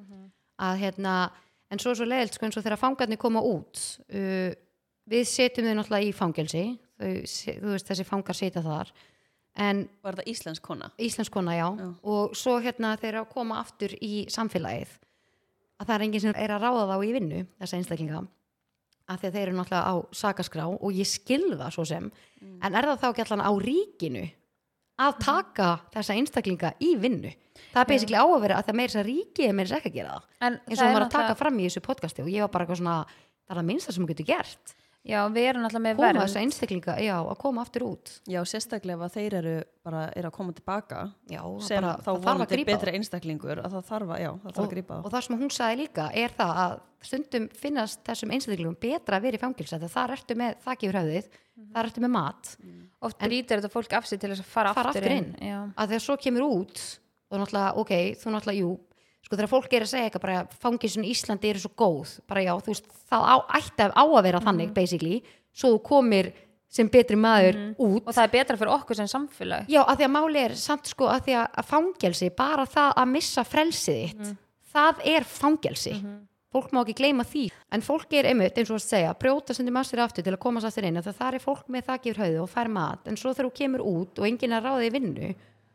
[0.63, 1.15] Að hérna
[1.73, 3.81] en svo er svo leiðilt sko eins og þegar fangarnir koma út
[4.15, 4.53] uh,
[5.11, 6.65] við setjum þau náttúrulega í fangelsi.
[6.95, 8.93] Þau, þú veist þessi fangar setja þar
[9.57, 10.91] en Var þetta íslensk kona?
[10.99, 11.67] íslensk kona já.
[11.79, 11.89] Já.
[12.03, 14.97] og svo hérna þeir að koma aftur í samfélagið
[15.81, 18.31] að það er enginn sem er að ráða þá í vinnu þessa einstaklinga að
[19.05, 22.07] að þeir eru náttúrulega á sakaskrá og ég skilða svo sem.
[22.41, 24.23] En er það þá ekki allan á ríkinu
[25.05, 27.33] að taka þessa einstaklinga í vinnu?
[27.75, 29.79] Það er basically á að vera að það meira þess að ríki er meira þess
[29.81, 30.25] ekki að gera það.
[30.47, 32.81] En eins og var að taka fram í þessu podcasti og ég var bara eitthvað
[32.81, 36.07] svona það er það minnsta sem hún getur gert Já, við erum náttúrulega með koma
[36.07, 38.13] vernd þessa einstaklinga, já, að koma aftur út.
[38.31, 39.53] Já, sérstaklega ef þeir eru
[39.85, 42.79] bara er að koma tilbaka já, sem bara, þá að vonandi grípa þá.
[42.79, 45.53] betri einstaklingur að það þarf að, já, það þarf að grípa og það sem hún
[45.53, 49.95] sagði líka er það að stundum finnast þessum einstaklingum betra að vera í fangilsa þegar
[49.99, 51.31] þar ertu með þakki yfir höfðið
[51.75, 52.55] þar ertu með mat.
[53.05, 55.75] Oft brýtur þetta fólk af sig til þess að fara, Fara aftur aftur inn, inn.
[55.77, 56.81] Að þegar svo kemur út
[57.29, 58.73] og náttúrulega, ok, þú náttúrulega, jú
[59.35, 62.43] sko þegar fólk er að segja eitthvað bara fangilsun í Íslandi eru svo góð, bara
[62.45, 65.23] já, þú veist það á, ætti að á að vera þannig basically,
[65.55, 66.31] svo þú komir
[66.75, 68.03] sem betri maður út.
[68.03, 69.67] Og það er betra fyrir okkur sem samfélag.
[69.71, 73.11] Já, að því að máli er samt sko að því að fangelsi, bara það að
[73.15, 74.31] missa frelsið þitt,
[74.75, 75.97] það er fangelsi.
[76.55, 77.49] Fólk má ekki gleyma því.
[77.75, 80.69] En fólk er einmitt, eins og að segja, brjóta maður sér aftur til að komast
[80.69, 83.33] aftur inn, að það er fólk með þakki yfir höfðu og fær mat, en svo
[83.35, 85.33] þegar þú kemur út og enginn er ráða í vinnu,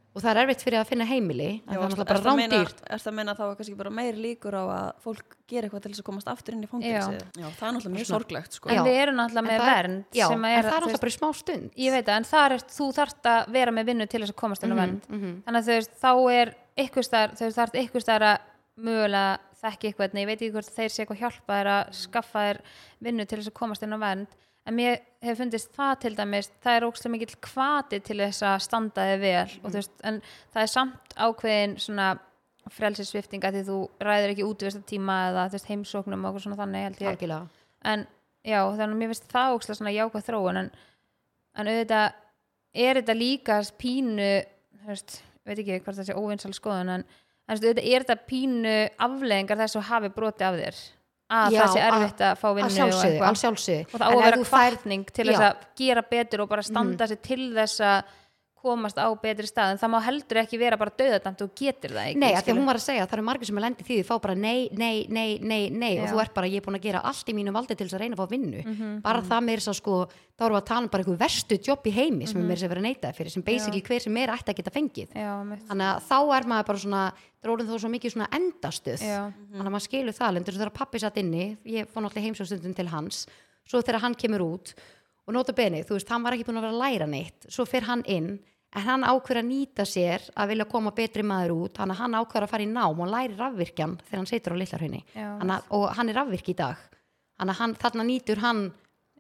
[0.10, 2.80] og það er erfitt fyrir að finna heimili en það er náttúrulega bara að rándýrt
[2.96, 5.92] ertu að meina þá er kannski bara meiri líkur á að fólk gera eitthvað til
[5.94, 7.22] þess að komast aftur inn í fangilsi já.
[7.44, 8.66] það er náttúrulega mjög sorglegt sko.
[8.70, 8.84] en Já.
[8.88, 11.02] við erum náttúrulega En með það er- vernd já, sem en er, það er veist,
[11.04, 13.84] bara í smá stund ég veit það, en þar er, þú þarft að vera með
[13.92, 15.32] vinnu til þess að komast inn á vernd mhm.
[15.46, 16.48] þannig að þú veist, þá er
[16.80, 18.38] ykkur starf, þú veist, þarf ykkur starf að
[18.80, 21.54] mögulega þekki eitthvað, en ég veit ekki hvort þeir sé eitthvað hjálpa
[24.70, 28.58] en mér hefur fundist það til dæmis það er ógstlega mikill kvati til þess að
[28.66, 30.20] standa þig vel og þú veist, en
[30.54, 32.10] það er samt ákveðin svona
[32.70, 37.16] frelsisviftinga því þú ræður ekki útvist tíma eða veist, heimsóknum og svona þannig held ég.
[37.16, 37.64] Algjörlega.
[37.90, 38.06] En
[38.46, 40.70] já, þannig að mér finnst það ókslega svona jákvæð þróun en,
[41.56, 42.20] en auðvitað
[42.86, 44.30] er þetta líka pínu
[44.86, 47.08] veist, veit ekki hvort það sé óvinsal skoðun en,
[47.50, 48.78] en auðvitað er þetta pínu
[49.08, 50.82] afleðingar þess að hafi broti af þér
[51.30, 53.28] að Já, það sé erfitt að fá vinnu og eitthvað.
[53.94, 57.22] og það á að vera kvartning til þess að gera betur og bara standa sér
[57.22, 58.16] til þess að
[58.62, 62.10] komast á betri stað en það má heldur ekki vera bara döðadæmt og getur það
[62.12, 63.86] ekki Nei, því að hún var að segja að það eru margir sem er lendið
[63.90, 66.12] því því fá bara nei, nei, nei, nei, nei og Já.
[66.14, 68.04] þú ert bara, ég er búin að gera allt í mínu valdi til þess að
[68.04, 68.64] reyna að fá vinnu.
[68.66, 69.96] Mhm, bara það meira svo sko,
[70.38, 72.44] þá erum við að tala um bara einhver verstu jobb í heimi sem Mhm.
[72.44, 75.10] er meira sem verið neitað fyrir sem basically hver sem er ætti að geta fengið.
[75.16, 75.34] Já,
[75.70, 77.04] þannig að þá er maður bara svona
[77.44, 79.32] dróðin þó svo mikið svona endastuð Já.
[79.56, 82.88] þannig að maður skilur það lendur þegar pappi satt inni ég fór náttúrulega heimsjóðstundin til
[82.92, 83.28] hans
[83.70, 84.74] svo þegar hann kemur út
[85.30, 87.46] og nota beni, þú veist, hann var ekki búin að vera að læra neitt.
[87.54, 88.32] Svo fer hann inn
[88.74, 91.78] en hann ákveður að nýta sér að vilja koma betri maður út.
[91.78, 94.62] Þannig að hann ákveður að fara í nám og læri rafvirkjan þegar hann situr á
[95.54, 96.78] að- og hann er rafvirk í dag.
[97.40, 98.64] Þannig að hann, þarna nýtur hann.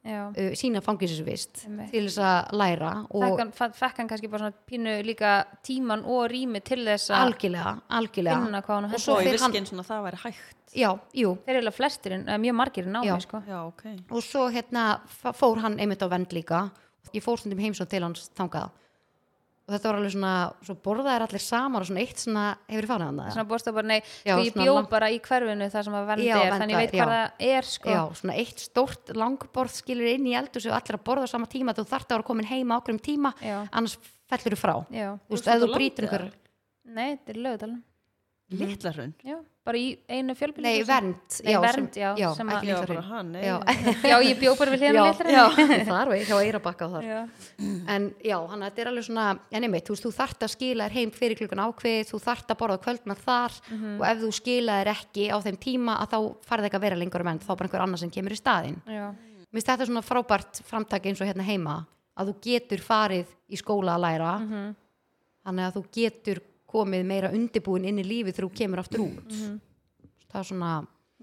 [0.05, 1.91] Uh, sína fangisisvist Einmitt.
[1.91, 5.33] til þess að læra og Fekk hann, fa- fekk hann kannski bara svona pínu líka
[5.65, 8.39] tíman og rými til þess að algjörlega, algjörlega.
[8.45, 10.55] finna hvað hann og svo fer vissi hann og það væri hægt.
[10.75, 13.15] Já, jú, þeir eru alveg flestir, eða mjög margir í námi Já.
[13.25, 13.41] sko.
[13.47, 13.83] já, ok.
[14.11, 15.01] Og svo hérna
[15.33, 16.69] fór hann einmitt á vend líka.
[17.13, 18.69] Ég fór stundum heimsótt til hans þangað
[19.69, 20.33] og þetta var alveg svona
[20.65, 23.87] svo borðaðir allir saman og svona eitt svona hefur farið hann það svona bóðst bara,
[23.91, 26.73] nei, Já, ég bjó lang- bara í hverfinu þar sem að verndi Já, er, þannig
[26.73, 27.89] ég veit verndar, hvað það er sko.
[27.93, 31.45] já, svona eitt stórt langborð skilur inn í eldur og allir að borða á sama
[31.53, 33.59] tíma þú þarft að vera komin heima okkur um tíma Já.
[33.71, 33.97] annars
[34.29, 34.75] fellur þú frá.
[34.89, 35.09] Já.
[35.29, 36.25] þú veist, ef þú landi, einhver
[36.89, 37.83] nei, þetta er lögudalinn
[38.49, 39.37] litla hrun já,
[39.69, 42.93] bara í einu fjölbyrðu nei, vernd Nei, já, vernd, já, já, sem ekki að-
[43.39, 43.55] já, já,
[44.11, 47.07] já, ég bjó bara við hérna já, litla já, þar og hjá Eirabakka og þar
[47.09, 47.19] já.
[47.95, 50.87] en já, hann þetta er alveg svona en einmitt, þú veist, þú þart að skila
[50.89, 53.95] þér heim fyrir klukkan ákveð, þú þart að borða kvöldmað þar Mhm.
[54.01, 56.99] og ef þú skila þér ekki á þeim tíma að þá farið ekki að vera
[56.99, 59.07] lengur um enn þá bara einhver annar sem kemur í staðinn Já.
[59.49, 61.77] Mér finnst þetta svona frábært framtaki eins og hérna heima
[62.19, 64.75] að þú getur farið í skóla að læra Mhm.
[65.45, 69.27] þannig að þú getur komið meira undibúin inn í lífið þegar þú kemur aftur út.
[69.33, 69.59] Mhm.
[70.29, 70.71] það er svona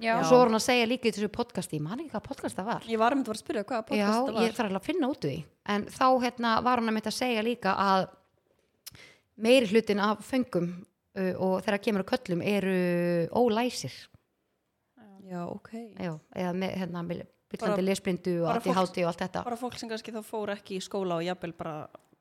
[0.03, 0.19] Já.
[0.19, 2.67] og svo var hún að segja líka í þessu podcasti maður ekki hvað podcast það
[2.73, 2.83] var.
[2.91, 4.43] Ég var um þetta að spyrja hvað Já, podcast það var.
[4.45, 5.37] ég þarf alveg að finna út því.
[5.67, 8.09] En þá hérna, var hún að mynda að segja líka að
[9.37, 10.69] meiri hlutin af föngum
[11.17, 12.77] uh, og þegar kemur að köllum eru
[13.37, 13.95] ólæsir
[15.27, 15.71] já, ok.
[15.99, 17.03] Já, eða með hérna,
[17.51, 19.45] byllandi lesblindu og bara fólk- ADHD og allt þetta.
[19.45, 21.77] bara fólk sem kannski þá fór ekki í skóla og jafnvel bara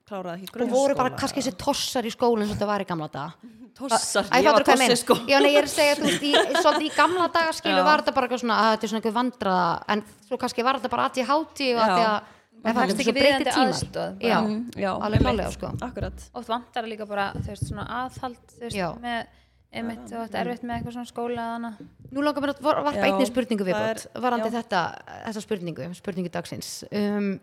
[0.05, 2.87] kláraði ekki og voru bara kannski þessi tossar í skóla eins og þetta var í
[2.89, 3.33] gamla daga
[3.75, 4.77] tossar, Æ, ég var meina?
[4.87, 7.55] tossi sko Já, nei, ég er að segja, þú veist, í, svolítið í gamla daga
[7.57, 7.85] skilu Já.
[7.87, 10.79] var þetta bara eitthvað svona að þetta er svona eitthvað vandraða en svo kannski var
[10.79, 11.95] þetta bara ADHD og að Já.
[11.95, 12.31] því að
[12.65, 14.29] Það er ekki tímar aðstoð, bara.
[14.29, 17.83] Já, Mm, já, alveg klálega sko akkurat oft vantar það líka bara þú veist, svona
[17.99, 19.27] aðhald þú veist, með
[19.75, 21.83] einmitt, þú veist, erfitt með eitthvað svona skóla eða annað.
[22.15, 24.81] Nú langar mér að var- varpa einni spurningu er- varandi þetta,
[25.27, 27.39] þessa spurningu, spurningu dagsins um,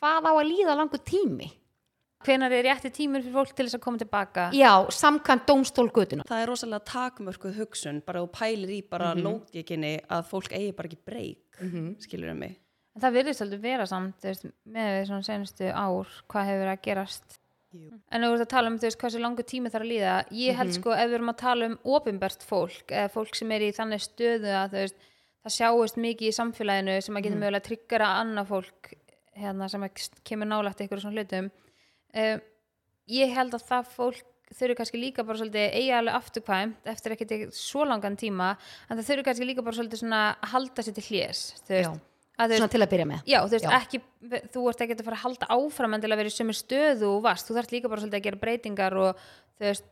[0.00, 1.50] Hvað á að líða langur tími?
[2.24, 4.48] Hvenar er rétti tímur fyrir fólk til þess að koma tilbaka?
[4.52, 9.20] Já, samkvæmt dómstól götuna það er rosalega takmörkuð hugsun bara og pælir í bara Mhm.
[9.20, 12.56] mm lógikinni að fólk eigi bara ekki breyk mm skilur mig.
[12.96, 16.82] En það virðist alveg vera samt veist, með því svona senustu ár hvað hefur að
[16.82, 17.36] gerast.
[17.72, 17.86] Jú.
[18.10, 20.14] en þú ert að tala um þú veist, hversu langur tími þarf að líða.
[20.32, 23.60] Ég held sko ef við erum að tala um opinbert fólk eða fólk sem er
[23.60, 24.96] í þannig stöðu að þú veist,
[25.46, 28.90] það sjáist mikið í samfélaginu sem að geta mögulega tryggara annað fólk
[29.38, 29.86] hérna, sem
[30.26, 31.50] kemur nálægt ykkur svona hlutum
[32.14, 32.44] um,
[33.10, 37.40] ég held að það fólk þurfi kannski líka bara svolítið eiga alveg afturkvæmt eftir ekki
[37.54, 38.52] svo langan tíma
[38.88, 41.06] en það þurfi kannski líka bara svolítið svona að halda sér til
[42.48, 42.62] veist.
[42.62, 43.24] Svona til að byrja með.
[43.28, 43.98] Já, þú veist, ekki,
[44.54, 47.10] þú ert ekki að fara að halda áfram en til að vera í sömu stöðu
[47.10, 49.26] og vast, þú þarf líka bara svolítið að gera breytingar og
[49.58, 49.90] þú veist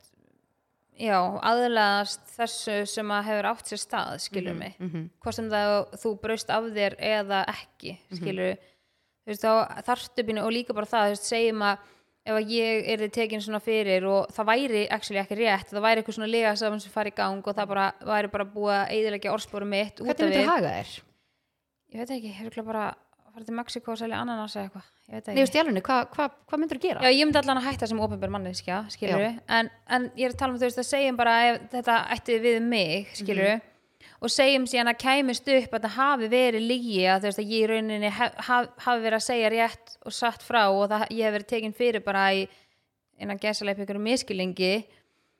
[0.99, 1.19] já,
[1.51, 4.75] aðlaðast þessu sem að hefur átt sér stað, skilur mig.
[5.23, 10.49] hvort sem það þú braust af þér eða ekki, skilur þú veist, þá þarftu býna
[10.49, 11.95] og líka bara það, þú veist, segjum að
[12.29, 15.85] ef að ég er þið tekin svona fyrir og það væri actually ekki rétt, það
[15.89, 18.75] væri eitthvað svona lega saman sem fari í gang og það bara, væri bara búið
[18.77, 20.51] að eðilegja orðspórum mitt út Hvernig af myndir við.
[20.53, 20.97] haga þér?
[21.89, 24.87] ég veit ekki, hefur bara að fara fara til Mexiko og selja ananas eða eitthvað,
[25.09, 25.43] ég veit það Nei, ekki.
[25.47, 27.03] veist í alveg, hvað hva, hva myndur að gera?
[27.07, 29.25] Já, ég myndi allan að hætta sem ofinbjör manneskja, skilur
[29.59, 32.39] en, en ég er að tala um þú veist að segjum bara ef þetta ætti
[32.45, 33.61] við mig, skilur
[34.19, 37.53] og segjum síðan að kæmist upp að það hafi verið lígi að þú veist að
[37.55, 41.05] ég í rauninni hef, haf, hafi verið að segja rétt og satt frá og það,
[41.15, 42.47] ég hef verið tekin fyrir bara í
[43.19, 44.73] innan gæsaleip ykkur miskilingi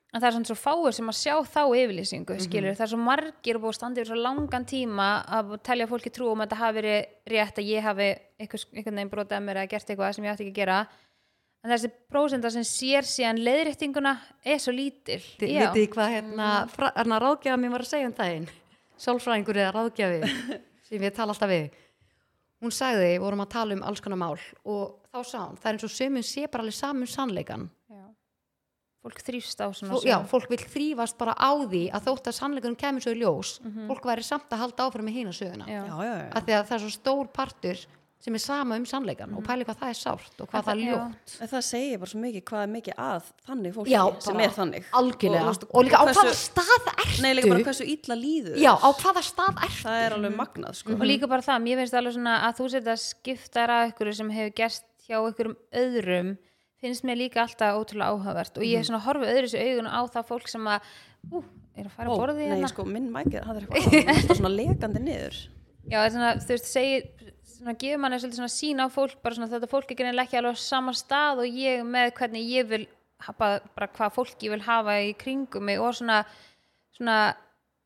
[0.09, 3.01] en það er svona svo fáir sem að sjá þá yfirlýsingu, skilur, það er svo
[3.03, 6.49] margir og búið að standa yfir svo langan tíma að telja fólki trú um að
[6.49, 10.25] þetta hafi verið rétt að ég hafi einhvern veginn brotað mér eða gert eitthvað sem
[10.25, 10.79] ég átti ekki að gera.
[11.59, 14.15] En þessi prósenda sem sér síðan leiðréttinguna
[14.47, 15.19] er svo lítil.
[15.43, 15.61] Þið Já.
[15.67, 18.49] vitið hvað hérna, fra, hérna ráðgjafa mér var að segja um daginn
[18.99, 20.33] Sálfræðingur eða ráðgjafi
[20.89, 21.69] sem ég tala alltaf við
[22.59, 24.33] Hún sagði, við vorum að tala um alls konar mál
[24.67, 28.01] og þá sá hún, það er eins og sömum sé bara alveg saman sannleikan Já.
[29.07, 32.37] fólk þrýfst á svona Fó, Já, fólk vil þrýfast bara á því að þótt að
[32.41, 33.53] sannleikunum kemur svo í ljós
[33.87, 35.85] fólk væri samt að halda áfram með hína söguna Já.
[35.87, 36.27] já, já, já.
[36.35, 37.85] af því að það er svo stór partur
[38.19, 40.81] sem er sama um sannleikan og pæli hvað það er sárt og hvað það er
[40.83, 40.89] já.
[40.91, 41.35] ljótt.
[41.45, 44.55] En það segir bara svo mikið hvað er mikið að þannig fólki Já, sem er
[44.57, 44.89] þannig.
[44.99, 45.53] Algjörlega.
[45.53, 47.23] Og, og, líka á hversu- hvaða stað ertu?
[47.23, 49.85] Nei, líka bara hversu illa líður Já, á hvaða stað ertu?
[49.87, 50.97] Það er alveg magnað sko.
[50.99, 54.31] og líka bara það, mér finnst alveg svona að þú setja skiptar að ykkur sem
[54.35, 56.35] hefur gerst hjá ykkur öðrum
[56.83, 58.59] finnst mér líka alltaf ótrúlega áhugavert.
[58.59, 60.91] Og ég svona horfi öðru þessu augun á það fólk sem að,
[61.33, 61.41] ú,
[61.79, 62.69] er að fara Ó, að borði Nei, hérna.
[62.71, 65.41] sko, minn mækir, hann er eitthvað svona lekandi niður.
[65.89, 67.09] Já, er svona, þú veist, segir
[67.59, 70.41] svona gefur manni svolítið svona sín á fólk bara svona þetta fólk er greinlega ekki
[70.41, 72.85] alveg á sama stað og ég með hvernig ég vil
[73.27, 76.23] hafa, bara hvað fólk ég vil hafa í kringum mig og svona
[76.99, 77.19] svona,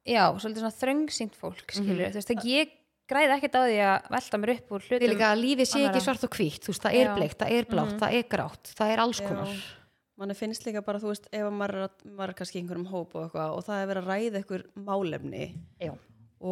[0.09, 2.73] já, svolítið svona þröngsýnt fólk, skilur, þú veist, að ég
[3.13, 6.03] græði ekkert á því að velta mér upp úr hlutum líka að lífið sé ekki
[6.05, 7.13] svart og hvítt, þú veist, það er Já.
[7.19, 9.53] bleikt, það er blátt, það er grátt, það er alls konar.
[9.53, 9.79] Já.
[10.23, 12.91] manni finnst líka bara, þú veist, ef að maður er, að, maður er kannski einhverjum
[12.93, 15.47] hóp og eitthvað og það er verið að ræða einhver málefni
[15.83, 15.93] Já.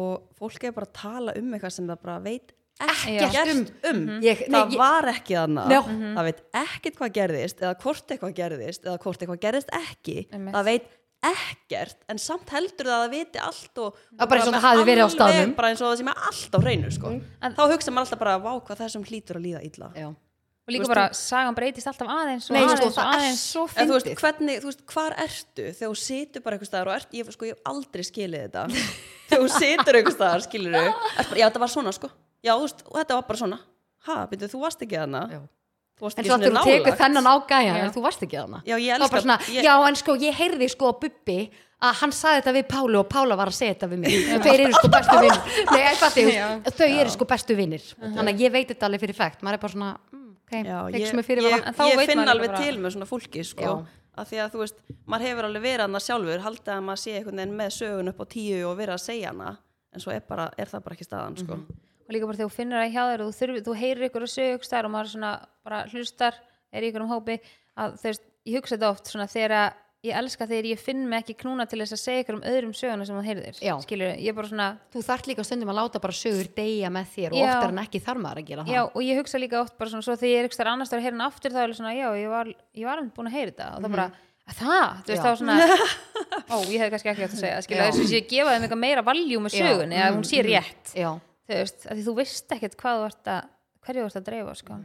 [0.01, 3.61] og fólk er bara að tala um eitthvað sem það bara veit Ekkert um.
[3.91, 5.81] um, Ég- nei, það var ekki þannig Já.
[5.89, 10.55] það veit ekkert hvað gerðist eða hvort eitthvað gerðist eða hvort eitthvað gerðist ekki Einmitt.
[10.55, 10.89] það veit
[11.21, 14.65] ekkert en samt heldur það að það viti allt og er bara eins og það
[14.65, 15.51] hafi verið á staðnum.
[15.59, 17.11] bara eins og það sem er allt á hreinu sko.
[17.45, 20.07] En- þá hugsa maður alltaf bara, vá hvað þessum hlýtur að líða illa Já.
[20.09, 23.43] og líka bara sagan breytist alltaf aðeins og Nei, sko, aðeins og það er aðeins
[23.51, 24.19] svo En þú veist, fyndið.
[24.23, 27.45] hvernig, þú veist, hvar ertu þegar þú situr bara eitthvað staðar og ert, ég, sko,
[27.45, 28.65] ég hef aldrei skilið þetta
[29.29, 32.09] þegar þú situr eitthvað staðar, skilur þú bara, já, þetta var svona, sko,
[32.43, 33.59] já, þú veist, og þetta var bara svona,
[34.07, 35.39] ha, byrju, þú varst ekki þarna Já.
[35.97, 37.01] þú varst En ekki svo að þú tekur nálægt.
[37.01, 37.83] þennan á gæjan, Já.
[37.85, 38.61] en þú varst ekki þarna.
[38.65, 41.39] Já, ég var elska bara svona, ég, já, en sko, ég heyrði sko á Bubbi
[41.81, 44.15] að hann saði þetta við Pálu og Pála var að segja þetta við mig.
[44.35, 45.39] Og þeir eru sko bestu vinnir.
[45.73, 46.47] Nei, eitthvað því, Já.
[46.77, 47.85] þau eru sko bestu vinnir.
[48.01, 49.41] Þannig að ég veit þetta alveg fyrir fægt.
[49.41, 52.09] Maður er bara svona, mm, ok, já, ég, sem er fyrir ég, þá ég veit
[52.11, 53.85] finn alveg bara- til með svona fólki, sko
[54.21, 54.75] að því að, þú veist,
[55.07, 58.19] maður hefur alveg verið hana sjálfur haldið að maður sé einhvern veginn með sögun upp
[58.21, 59.57] á tíu og verið að segja hana
[59.93, 61.79] en svo er, bara, er það bara ekki staðan, sko Mhm.
[62.11, 64.25] Og líka bara þegar þú finnur það hjá þér og þú, þurfi, þú heyrir ykkur
[64.27, 65.31] að sögu ykkur og maður svona
[65.63, 67.37] bara hlustar er ykkur um hópi
[67.79, 71.03] að þú veist, ég hugsa þetta oft svona þegar að ég elska þegar ég finn
[71.05, 74.15] mig ekki knúna til þess að segja ykkur um öðrum söguna sem þú heyrðir skilur,
[74.17, 77.35] ég er bara svona Þú þarft líka stundum að láta bara sögur deyja með þér
[77.35, 77.51] og Já.
[77.51, 78.73] oftar en ekki þarf maður að gera það.
[78.73, 80.95] já, og ég hugsa líka oft bara svona svo þegar ég er ykkur staðar annars
[80.97, 82.49] að heyra hann aftur þá er ég svona, já, ég var,
[82.81, 83.69] ég var alveg búin að heyra þetta.
[83.77, 84.07] Og það bara,
[84.49, 85.25] að það, þú veist, Já.
[85.29, 85.55] þá svona
[86.49, 88.81] ó, ég hefði kannski ekki átt að segja, skilur, þess að ég gefa þeim eitthvað
[88.81, 89.61] meira valjú með Já.
[89.69, 90.95] sögunni, að hún sé rétt.
[90.97, 91.11] Já,
[91.51, 93.45] þú veist, að því þú veist ekkert hvað þú ert að
[93.85, 94.79] hverju þú ert að dreifa sko.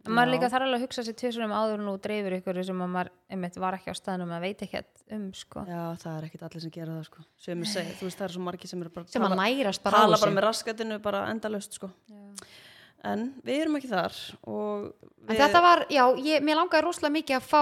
[0.00, 0.32] en maður Já.
[0.32, 3.10] líka þarf alveg að hugsa sér tvisum áður en þú dreifir ykkur sem að maður
[3.30, 5.64] einmitt var ekki á staðnum að veit ekkert um sko.
[5.68, 8.26] Já, það er ekkit allir sem gera það, sko sem ég segi, þú veist, það
[8.30, 9.36] er svo margir sem eru bara sem tala-
[9.84, 11.90] bara tala bara með raskatinu bara endalaust sko.
[13.04, 14.16] en við erum ekki þar
[15.28, 17.60] En þetta var, já, ég, mér langaði rosalega mikið að fá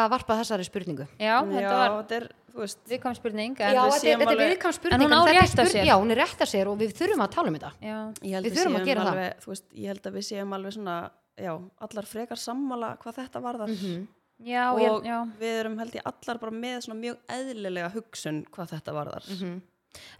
[0.00, 1.06] að varpa þessari spurningu.
[1.20, 4.74] já, já, þetta var þetta er, þú veist viðkvæm spurning Já, þetta, er alveg- viðkvæm
[4.76, 4.94] spurning.
[4.94, 5.84] En hún á þetta er rétt á spurning- sér.
[5.88, 7.72] Já, hún er rétt að sér og við þurfum að tala um þetta.
[8.22, 9.12] Við þurfum að gera það.
[9.14, 13.14] alveg, þú veist, ég held að við séum alveg svona já, allar frekar sammála hvað
[13.18, 14.06] þetta varðar Mhm.
[14.46, 18.44] já, og ég, já, við erum held ég allar bara með svona mjög eðlilega hugsun
[18.54, 19.60] hvað þetta varðar Mhm.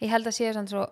[0.03, 0.90] ég held að sé samt svo,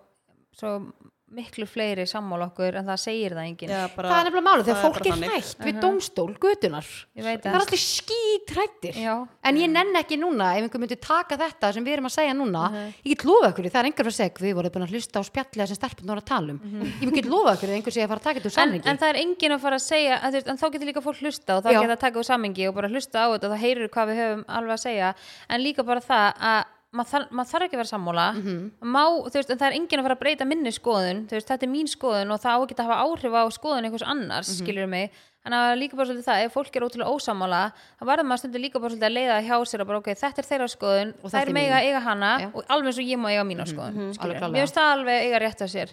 [0.55, 0.93] svo
[1.35, 3.71] miklu fleiri sammál okkur en það segir það enginn.
[3.73, 6.87] Það er nefnilega málið, þegar það fólk er hrætt við dómstól, götunar.
[7.17, 8.95] ég veit Það er það allir skít hrættir.
[9.03, 12.15] já, En ég nenn ekki núna, ef einhver myndi taka þetta sem við erum að
[12.17, 12.63] segja núna,
[13.03, 15.23] ég get lofa ykkur, það er einhver að segja, við vorum búin að hlusta á
[15.23, 16.59] spjallega sem stelpun voru að tala um.
[17.01, 18.87] Ég get lofa ykkur, að einhver segja að fara að taka þetta úr en, samningi.
[18.89, 21.57] en það er enginn að fara að segja að, en þá getur líka fólk hlusta
[21.57, 23.51] og þá getur að taka úr sammingi og bara hlusta á þetta og
[26.03, 28.71] þá að að maður þarf, mað þarf ekki að vera sammála Mhm.
[28.83, 31.47] má, þú veist, en það er enginn að fara að breyta minni skoðun þú veist,
[31.49, 34.49] þetta er mín skoðun og það á ekki að hafa áhrif á skoðun einhvers annars,
[34.49, 34.65] Mhm.
[34.65, 35.11] skilur mig
[35.43, 38.61] þannig að líka bara svolítið það, ef fólk er ótrúlega ósammála þá verður maður stundur
[38.63, 41.33] líka bara svolítið að leiða hjá sér og bara ok, þetta er þeirra skoðun Og
[41.33, 42.51] er mega eiga hana Já.
[42.53, 44.39] og alveg og ég má eiga mína skoðun alveg skilurðu.
[44.39, 44.53] klárlega.
[44.53, 45.89] mér finnst það alveg eiga rétt á sér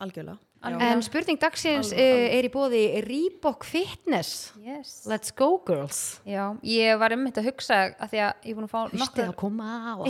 [0.00, 1.98] algjörlega En spurning dagsins uh,
[2.34, 4.50] er í bóði Reebok Fitness.
[4.64, 5.04] Yes.
[5.06, 6.18] Let's go girls.
[6.26, 9.28] Já, ég var einmitt að hugsa að því að ég er búin að fá nokkur
[9.28, 9.36] að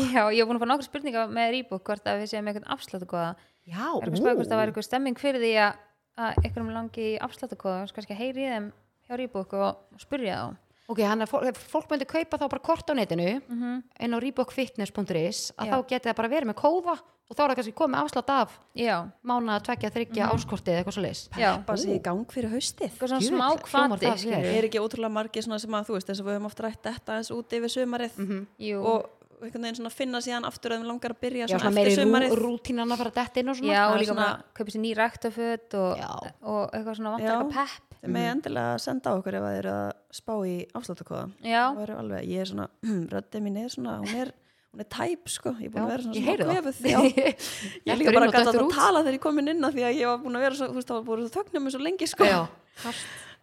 [0.16, 2.72] Já, ég er búin að fá nokkur spurningar með Reebok hvort að við séum eitthvað
[2.76, 3.28] afsláttukóða
[3.68, 5.82] Já, er eitthvað spæð hvort það var eitthvað stemming fyrir því að,
[6.24, 8.72] að einhverjum langi í afsláttukóða kannski að heyri í þeim
[9.04, 12.64] hjá Reebok og, og spurja þá Ok, hann að fólk, fólk myndi kaupa þá bara
[12.64, 15.72] kort á netinu inn á reebokfitness.is að Já.
[15.74, 16.94] þá geti það bara verið með kóða
[17.28, 18.94] og þá er það kannski komið afslátt af Já,
[19.28, 22.88] mána, tvekja, þryggja, áskortið eða eitthvað svo leis já, bara sér í gang fyrir haustið.
[22.88, 26.24] Eitthvað svona smá kvati það er ekki ótrúlega margir svona sem að þú veist þess
[26.24, 28.18] að við höfum oft rætt þetta eins út yfir sumarið?
[28.64, 31.60] Jú, og einhvern veginn svona finna síðan aftur að þeim langar að byrja Já, svona,
[31.62, 33.72] svona eftir meiri rú, sumarið rútínan að fara detta inn og svona.
[33.74, 36.10] Já það og líka svona- kaupa sér ný ræktaföt og, Já.
[36.42, 37.38] og eitthvað svona vantar Já.
[37.38, 37.84] eitthvað pepp.
[37.98, 41.24] Þeim með endilega að senda á okkur ef að þeir eru að spá í afsláttakóða
[41.42, 42.68] Já, það væri alveg, ég er svona,
[43.14, 44.30] röddið mín er svona hún er,
[44.72, 45.54] hún er tæp sko.
[45.58, 46.52] Ég er búin að vera ég svona það.
[46.54, 46.80] kvefuð.
[46.94, 46.98] Já.
[47.08, 50.06] ég er líka bara og að tala þegar ég komin inn að því að ég
[50.12, 52.06] var búin að vera svo, þú veist, það var búin að þögna mig svo lengi
[52.06, 52.24] sko.
[52.28, 52.40] Já,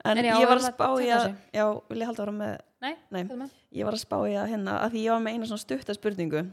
[0.06, 2.36] en, En já, ég var að að spá í að já, vil ég halda ára
[2.36, 2.54] með
[2.86, 3.24] nei, Nei.
[3.32, 3.50] með?
[3.80, 5.96] ég var að spá í að hérna, að því ég var með eina svona stutta
[5.98, 6.44] spurningu.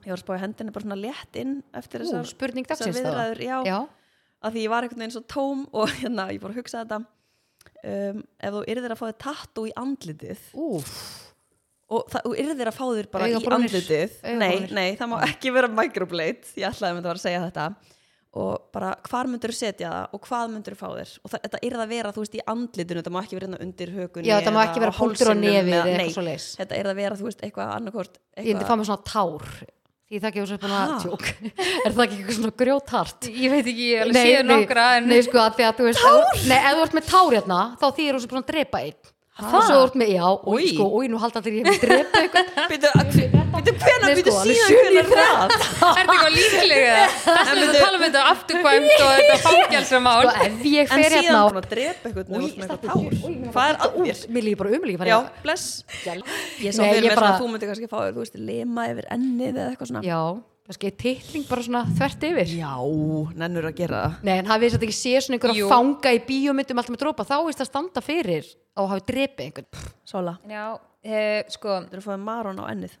[0.00, 3.42] Ég var að spá í hendinni bara svona létt inn eftir þessar, spurning dagsins viðræður
[3.44, 3.78] já, Já,
[4.42, 7.00] að því ég var einhvern veginn svo tóm og hérna, ég bara að hugsa þetta.
[7.80, 10.90] Um, ef þú yrðir að fá þér tattoo í andlitið úf
[11.90, 13.70] og það, þú yrðir að fá þér bara í Augabrúnir.
[13.70, 14.74] andlitið nei, Augabrúnir.
[14.76, 17.64] nei, það má ekki vera microblade ég ætlaði að mynda að segja þetta
[18.38, 21.12] og bara hvar myndur þú setja það og hvað myndur þú fá þér?
[21.24, 23.58] Og það, þetta yrði að vera þú veist í andlitinu þetta má ekki vera hérna
[23.64, 26.46] undir hökunni Já, það má ekki vera á hálsinum nefið eða- nei, eitthvað svo leis
[26.60, 29.46] þetta yrði að vera þú veist eitthvað annarkort Ég myndi fá með svona tár
[30.10, 30.94] Því það gefur svo svona Ha?
[31.02, 31.26] tjók
[31.86, 33.28] Er það ekki eitthvað svona grjóthart?
[33.30, 35.86] Ég veit ekki, ég hef alveg séð nokkra en nei, sko, að því að þú
[35.90, 36.40] veist Tár?
[36.50, 38.98] Nei, ef þú ert með tár hérna þá þýðir þú svo búin að drepa einn.
[39.40, 42.24] Og svo þú ert með, já, og sko, oi, nú halda allir ég hef drepa
[42.26, 45.44] eitthvað Hvena, Nei, býtu sko, alveg síðan hvena það?
[45.44, 46.94] Er þetta eitthvað líklega?
[47.24, 51.10] Það er að tala um þetta afturkvæmt og þetta fangjálsamál Sko, ef ég En fer
[51.10, 54.22] síðan hérna á búin að drepa eitthvað með Hvað er þetta að út.
[54.30, 55.66] Mér líður bara umlík Já, bless.
[56.60, 59.68] Ég sá fyrir svona að þú myndir kannski fá þú veist, lema yfir ennið eða
[59.72, 60.02] eitthvað svona.
[60.06, 60.20] Já,
[60.70, 62.54] kannski titling bara svona þvert yfir.
[62.60, 62.72] Já,
[63.42, 64.16] nennur að gera það.
[64.28, 65.68] Nei, en hafið þess að ekki sé svona einhverja Jú.
[65.72, 69.86] fanga í bíómyndum alltaf með drópa, þá veist að standa fyrir og hafi drepið einhvern.
[70.06, 70.64] Sola, Já,
[71.02, 72.94] eh, sko þú eru að fáið marón á ennið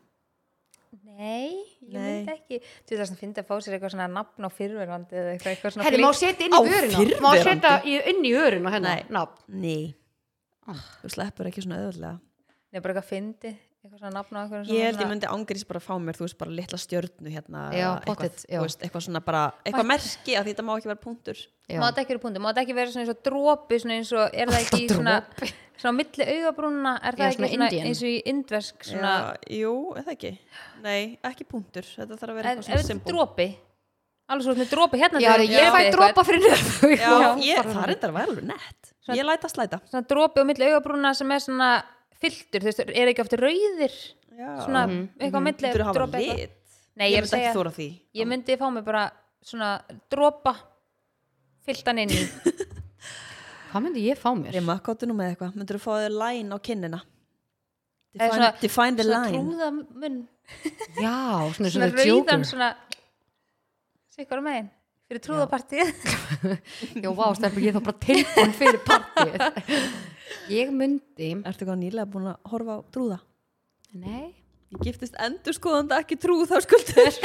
[1.20, 1.52] Nei,
[1.84, 2.02] ég Nei.
[2.24, 2.58] myndi ekki.
[2.88, 5.74] Þú veist að finna að fá sér eitthvað svona nafn á fyrverandi eða eitthvað, eitthvað
[5.74, 8.94] svona Herri, má setja inn í Á vörina Má setja í- inn í vörina hérna
[8.96, 9.04] Nei.
[9.12, 9.42] nafn.
[9.48, 9.94] Nei
[11.02, 12.16] Þú sleppur ekki svona öðvöldlega
[12.72, 15.80] Nei, bara eitthvað fyndi Eitthvað svona nafn á eitthvað Ég held ég myndi ángrís bara
[15.80, 19.22] fá mér, þú veist, bara litla stjörnu hérna Já, eða pottet, eitthvað, veist, eitthvað svona
[19.24, 21.40] bara, eitthvað merki að því þetta má ekki vera punktur.
[21.70, 24.10] Má þetta ekki vera punktur, má þetta ekki vera svona eins og dropi svona eins
[24.12, 25.14] og, er það ekki í svona
[25.80, 27.88] svona milli augabrúnna, er það Já, ekki svona svona Indian.
[27.88, 30.32] eins og í indversk svona, Já, jú, eða ekki?
[30.84, 33.46] Nei, ekki punktur, þetta þarf að vera eitthvað svona er symbol dropi.
[34.30, 38.12] Alveg svo með dropi hérna Já, þegar ég fæ dropa fyrir ég, það er þetta
[38.12, 39.80] alveg nett Ég læt að slæta.
[39.90, 41.70] Svona dropi á milli augabrúnna sem er svona
[42.20, 43.94] fylltur, þú veist, er ekki ofta rauðir?
[44.40, 44.82] Já, svona
[45.18, 46.56] eitthvað á milli Þú hafa lit?
[47.00, 47.88] Nei, ég er að myndi ekki þóra því.
[48.20, 49.04] ég myndi fá mig bara
[49.46, 49.70] svona
[50.12, 50.54] dropa
[51.66, 52.20] fylltan inn í.
[53.70, 54.56] Hvað myndi ég fá mér?
[54.58, 55.54] Rima, kóttu nú með eitthvað.
[55.60, 57.00] Myndur þú fá þér line á kinnina?
[58.10, 59.38] Eða Define, svona- define the svona line.
[59.38, 60.20] trúðamunn
[60.98, 61.18] Já,
[61.54, 62.44] svona svona svona rauðan joker.
[62.50, 62.70] svona
[64.16, 64.70] sikkur megin?
[65.10, 65.92] Fyrir trúðapartíð
[67.04, 69.38] Já, vá, stefnir ég þá bara tilbúin fyrir partíð
[70.52, 73.18] Ég myndi Ertu eitthvað nýlega búin að horfa á trúða?
[73.96, 74.28] Nei.
[74.70, 77.08] Ég giftist endur skoðanda ekki trú þá skuldur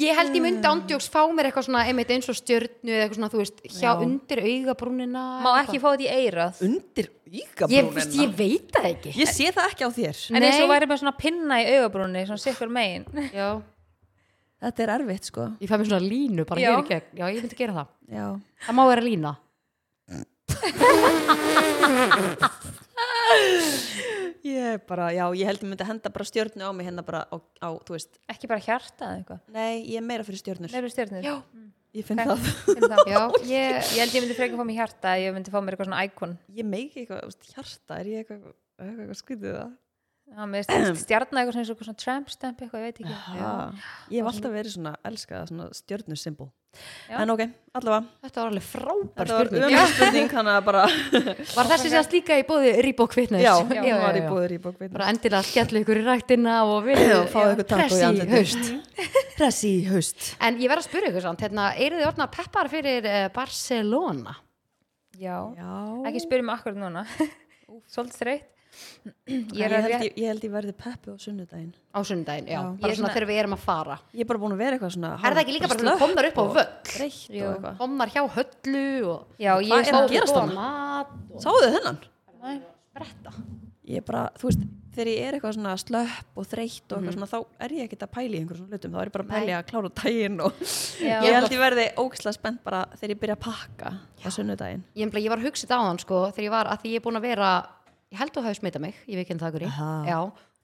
[0.00, 3.18] Ég held ég myndi ándjóks fá mér eitthvað svona einmitt eins og stjörnu eða eitthvað
[3.18, 4.00] svona, þú veist, hjá Já.
[4.06, 8.88] undir augabrúnina má ekki fá þetta í eirað Undir Ég, ígabrúnina veist, ég veit það
[8.94, 9.12] ekki.
[9.20, 10.16] Ég sé það ekki á þér.
[10.32, 10.70] En eins og Nei.
[10.72, 13.04] væri með svona pinna í augabrúnni svona sikkur megin.
[13.34, 13.48] Já.
[14.64, 15.42] Þetta er erfitt sko.
[15.60, 16.68] Ég fæ mér svona línu bara Já.
[16.70, 17.08] hér í gegn.
[17.18, 17.88] Já, ég myndi gera það.
[18.14, 18.26] Já.
[18.68, 19.32] Það má vera lína
[24.44, 27.36] Ég bara, já, ég held ég myndi henda bara stjörnu á mig hérna bara á,
[27.64, 28.18] á þú veist.
[28.30, 29.40] Ekki bara hjarta eða eitthvað?
[29.54, 30.70] Nei, ég er meira fyrir stjörnur.
[30.74, 31.24] Nei, stjörnur.
[31.24, 31.36] Já.
[31.94, 32.42] Ég finn það.
[32.66, 33.00] Finn það.
[33.08, 33.20] Já,
[33.54, 36.04] ég ég held ég myndi frekar fá mér hjarta ég myndi fá mér eitthvað svona
[36.08, 36.36] íkon.
[36.58, 39.72] Ég meiki eitthvað, þú veist, hjarta, er ég eitthvað eitthvað, eitthvað skytið það
[41.04, 43.38] stjarnar eitthvað svona, svona, svona tramp stamp eitthvað, ég veit ekki.
[43.38, 43.52] Já.
[44.10, 45.54] Ég hef alltaf verið svona, elskað
[47.06, 47.20] Já.
[47.22, 47.42] En ok,
[47.78, 48.06] allavega.
[48.24, 50.30] Þetta var alveg frábær spurning.
[51.58, 53.44] Var þessi sérst líka í bóði Reebok Fitness?
[53.44, 57.02] Já, já, var í búður í bókveitna Bara endilega skellu ykkur í ræktina og við
[57.04, 58.96] Já, fáðu ykkur tattoo í Pressi haust.
[59.38, 60.26] Pressi í haust.
[60.42, 64.34] En ég verð að spyrja ykkur samt, hérna, eru þið orðna peppar fyrir uh, Barcelona?
[65.14, 65.70] já, Já.
[66.10, 67.06] Ekki spyrja mig akkur núna.
[67.94, 68.53] Svolítið þreytt
[69.28, 71.72] ég Ég held ég, ég held ég verði peppu á sunnudaginn.
[71.94, 72.80] Á sunnudaginn, já, Já.
[72.80, 73.98] bara svona þegar við erum að fara.
[74.14, 76.28] Ég er bara búin að vera eitthvað svona er það ekki líka bara svona komnar
[76.30, 76.44] upp á
[77.04, 77.76] eitthvað?
[77.82, 81.98] Komnar hjá höllu og já, ég er að mat og Sáðu þennan?
[82.44, 82.56] Nei.
[82.94, 83.32] spretta.
[83.84, 84.60] Ég er bara, þú veist,
[84.94, 87.08] þegar ég er eitthvað svona slöpp og þreytt og Mhm.
[87.08, 88.92] eitthvað svona þá er ég ekkert að pæla í einhverjum svona hlutum.
[88.94, 90.52] Þá er ég bara að pæla í að klára daginn og
[91.02, 91.20] Já.
[91.20, 93.92] ég held ég verði ógislega spennt bara þegar ég byrja að pakka
[94.24, 94.82] á sunnudaginn.
[94.96, 96.96] Ég, ég var að hugsa þetta á hann sko þegar ég var að því ég
[96.96, 97.66] er búin að vera
[98.14, 99.70] ég held að þú hafi smitað mig, ég veit ekki það hverju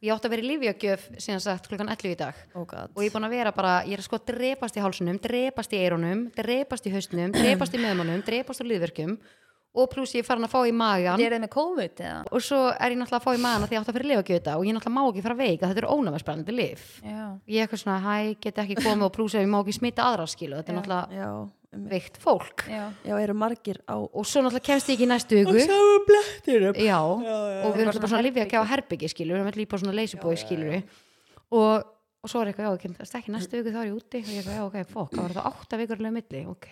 [0.01, 2.39] ég átti að vera í lífjögjöf síðan sagt klukkan 11 í dag.
[2.57, 5.75] Oh og ég er búin að vera bara, ég er sko drepast í hálsunum drepast
[5.77, 9.19] í eyrunum, drepast í hausnum drepast í meðmannum, drepast á liðverkjum
[9.71, 12.25] og pluss ég er farin að fá í magan er COVID eða?
[12.27, 14.11] og svo er ég náttúrulega að fá í magan að því ég átti að fyrir
[14.11, 17.23] lifagjöta og ég náttúrulega má ekki fara veik að þetta er ónæmisbrænandi lif Já.
[17.47, 20.09] ég er eitthvað svona, hæ, get ekki komið og pluss ef ég má ekki smita
[20.11, 20.81] aðra skilu, þetta er Já.
[20.81, 21.31] náttúrulega Já,
[21.77, 22.65] um, veikt fólk.
[22.67, 22.83] Já.
[23.07, 25.55] já, eru margir á og svo náttúrulega kemst ég ekki í næstu viku.
[25.63, 29.39] Sjáum blettir já, og við erum alltaf bara svona lifið að gefa herbyggi skilur, við
[29.39, 30.77] erum alltaf líka bara svona leysubói skilur
[31.55, 31.87] og,
[32.27, 34.25] og svo er eitthvað, já, ég kemst ekki næstu viku þá er ég úti.
[34.25, 36.69] Og ég er eitthvað, já, ok, fokk, það var þetta átta vikur leið milli, ok,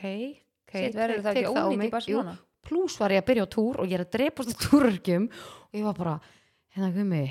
[0.66, 1.88] ok Sitt, verður það tek ekki á ónýtt mig.
[1.88, 2.36] í Barcelona?
[2.68, 5.78] Plús var ég að byrja á túr og ég er að dreipast á túrörgjum og
[5.78, 6.16] ég var bara,
[6.76, 7.24] hérna gummi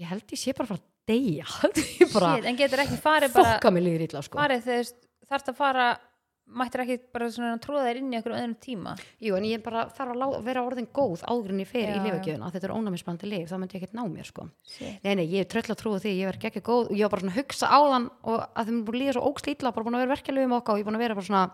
[0.00, 1.48] ég held ég sé bara fara að deyja
[1.80, 4.94] Shit, en getur ekki farið bara fokka mig líður illa sko farið þegar
[5.30, 5.88] þarf að fara
[6.50, 9.62] mættir ekki bara svona að tróða þér inn í einhverjum öðrum tíma Jú, en ég
[9.62, 12.02] bara þarf að lá, vera orðin góð áður en ég fer Já, í já.
[12.06, 14.46] lifagjöfuna þetta er ónæmisbandi lif, þá myndi ég ekkert ná mér sko.
[14.66, 14.96] Shit.
[15.04, 17.14] Nei, nei, ég er tröll að trúa því, ég verð ekki góð og ég var
[17.14, 19.74] bara svona að hugsa á þann og að þeim búin að líða svo ógst illa,
[19.76, 21.44] bara búin að vera verkeflugum okkar og ég búin að vera bara svona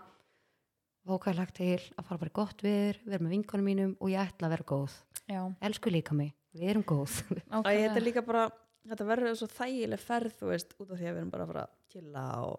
[1.15, 4.47] ókvæðlegt til að fara bara í gott við vera með vinkonum mínum og ég ætla
[4.49, 4.95] að vera góð.
[5.27, 7.17] Já, elsku líka mig, við erum góð.
[7.37, 7.81] Æ, ákveðlega.
[7.83, 8.43] þetta er líka bara,
[8.91, 11.51] þetta verður svo þægileg ferð, þú veist, út af því að við erum bara að
[11.53, 12.55] fara að chilla og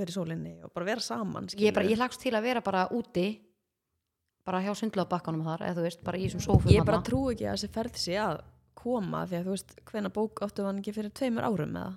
[0.00, 2.62] vera í sólinni og bara vera saman, ég, er bara, ég lagst til að vera
[2.64, 3.26] bara úti
[4.46, 7.48] bara hjá sundlaðbakkanum þar eða þú veist, bara í þessum sófum Ég bara trú ekki
[7.48, 8.38] að þessi ferð sé að
[8.80, 11.90] koma því að þú veist, hvena bók áttu hann ekki fyrir tveimur árum eða?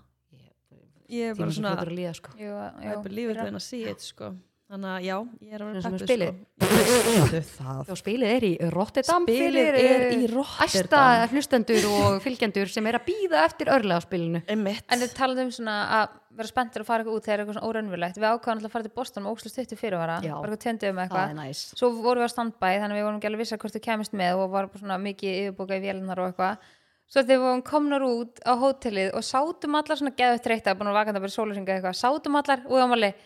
[1.13, 2.33] Ég er bara svona, líða sko.
[2.39, 2.49] Jú,
[2.81, 4.33] it fyrir- when I see it, sko
[4.71, 6.37] Þannig að já, ég er að vera peppuð, spilið.
[6.63, 7.39] sko.
[7.53, 7.81] Það.
[7.89, 10.63] Já, spilið er í Rotterdam Spilið er í Rotterdam.
[10.65, 11.01] æsta
[11.33, 14.41] hlustendur og fylgjendur sem er að býða eftir örlega spilinu.
[14.49, 14.85] Einmitt.
[14.89, 17.69] En þið talaðu um svona að vera spenntur að fara eitthvað út þegar eitthvað svona
[17.69, 18.17] óraunverulegt.
[18.17, 21.03] Við ákvæðum alltaf að fara til Boston og ókslu stuttu fyrirvara bara eitthvað tjöndum það
[21.03, 21.65] eitthvað næs.
[21.77, 24.15] Svo vorum við á standbæ þannig að við vorum ekki alveg vissar hvort þú kemist
[24.17, 26.71] með og var bara svona mikið yfirbóka í vélunar og eitthvað.
[27.13, 30.89] Svo þegar við vorum komnar út á hótelið og sátum allar svona geðut þreytta búin
[30.89, 33.21] að vakanda bara sólarringa eitthvað sátum allar og við varum alveg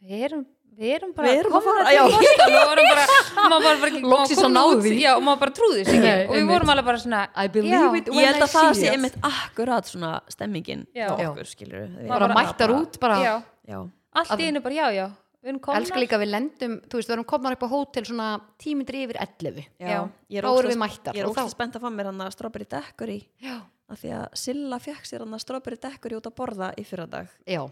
[0.00, 0.42] við erum,
[0.80, 2.02] við erum bara Við erum að fara, til já.
[2.10, 3.06] Boston og vorum bara,
[3.50, 4.92] maður var bara ekki Loksins að náðu því.
[5.02, 6.26] Já, og maður bara trúði sér ekki.
[6.30, 8.86] Og við vorum alveg bara svona I believe já, it Ég held að það sé
[8.86, 8.92] it.
[8.96, 13.34] einmitt akkurat svona stemmingin okkur, skilur Bara bara mættar út bara já,
[13.70, 13.80] Já,
[14.22, 15.08] allt í einu bara já, já.
[15.40, 15.80] Við erum komnar.
[15.80, 18.26] Elska líka við lendum, þú veist, við erum komnar upp á hótel svona
[18.60, 20.00] tímindri yfir 11 já, Já.
[20.28, 21.14] Ég er Þá erum ógeðslega- við mættar.
[21.16, 23.54] Ég er og þá- óslega spennt að fá mér hann að strawberry já,
[23.88, 27.32] af því að Silla fekk sér hann að strawberry decory út að borða í fyrradag.
[27.48, 27.62] Já,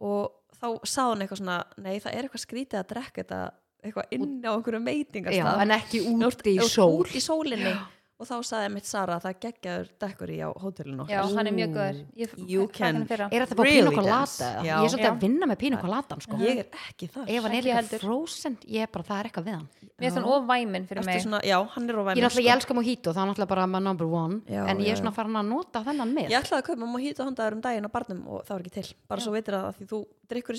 [0.00, 3.40] og þá sá hann eitthvað svona nei það er eitthvað skrítið að drekka þetta
[3.80, 6.90] eitthvað inn á einhverju já meitingastað en ekki úti í sól.
[7.00, 7.72] út í sólinni
[8.20, 11.70] og þá saði mitt Sara að það geggjaður decory á hótelinu já, hann er mjög
[11.76, 13.28] góður ég You can- hann fyrra.
[13.32, 14.50] er þetta bara Really pínu kolata dance.
[14.68, 14.74] Já.
[14.76, 15.12] ég er svolítið Já.
[15.14, 16.36] að vinna með pínu kolatan sko.
[16.44, 18.00] ég er ekki þar ef hann er líka heldur.
[18.04, 21.04] frozen ég er bara, það er eitthvað við hann mér finnst hann of væminn fyrir
[21.04, 23.48] mig svona, já, hann er á ég, væmur náttúrulega, ég elska mojito, það er náttúrulega
[23.54, 25.16] bara my number one Já, en ég já, er svona já.
[25.16, 28.20] farin að nota þennan með Ég ætlaði að kaupa mojito handaður um daginn á barnum
[28.28, 28.94] og það var ekki til.
[29.08, 29.98] Bara svo veitir að því þú
[30.28, 30.54] drikkur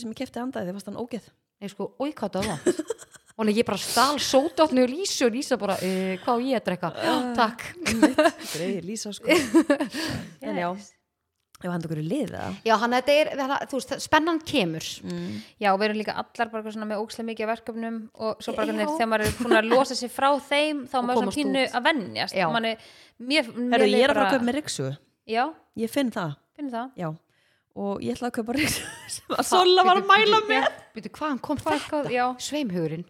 [3.49, 6.65] sem ég hann bara stál sótotni og Lísu og Lísa bara, e, hvað ég að
[6.69, 6.91] drekka
[7.35, 7.67] takk
[8.53, 9.27] Greið Lísa sko.
[10.41, 10.69] En já,
[11.61, 12.47] ef hann okkur í liða.
[12.65, 15.35] já, hann þetta er, það, þú veist, spennan kemur Mm.
[15.61, 18.89] já, við erum líka allar bara svona með ókslega mikið verkefnum og svo bara hvernig
[18.97, 21.75] þegar maður er búin að losa sig frá þeim þá er maður svona pínu út.
[21.77, 22.47] að vennjast Já.
[22.51, 22.77] Man er,
[23.21, 24.87] mér, mér Herru, ég er að fara að kaupa með riksu.
[25.29, 25.43] já,
[25.77, 27.11] Ég finn það, finnum það já.
[27.81, 28.81] Og ég ætlaði að kaupa riksu
[29.15, 30.65] sem að Sola var að mæla með.
[30.97, 31.87] Býtu, kom Hvað- þetta?
[31.93, 32.25] hvað- já.
[32.43, 33.05] Sveimhugurinn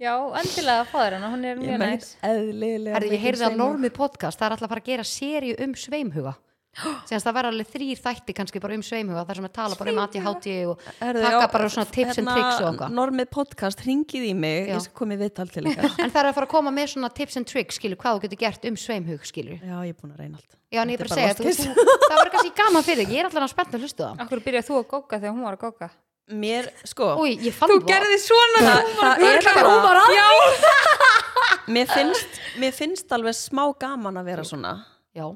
[0.00, 2.94] já, endilega að fá þér hana, hún er mjög með næs eðlilega.
[2.96, 5.76] Herðu, ég heyrði að normið podcast, það er alltaf að fara að gera seríu um
[5.78, 6.38] sveimhuga
[7.08, 9.90] Sérst það verða alveg þrýr þætti kannski bara um sveimhuga þar sem að tala bara
[9.90, 14.26] um ADHD og taka bara svona tips and hérna, tricks og eitthvað Normið podcast, ringið
[14.28, 14.76] í mig, Já.
[14.76, 15.88] ég skal komið viðtal til ykkar.
[16.04, 18.22] En það er að fara að koma með svona tips and tricks skilur, hvað þú
[18.26, 20.54] getur gert um sveimhug skilur Já, ég er búin að reyna allt.
[20.70, 23.16] Já, en ég er bara að segja, þú, þú, það var kannski gaman fyrir þig,
[23.16, 25.48] ég er alltaf spennt að hlusta á það Akkur byrjaði þú að góka þegar hún
[25.48, 25.90] var að góka
[26.30, 28.16] Mér, sko, Új, fann það.
[28.22, 28.60] svona.
[28.64, 29.48] Það, það er
[29.84, 30.02] bara,
[31.74, 34.74] mér finnst, mér finnst alveg smá gaman að vera svona.
[35.16, 35.26] Já,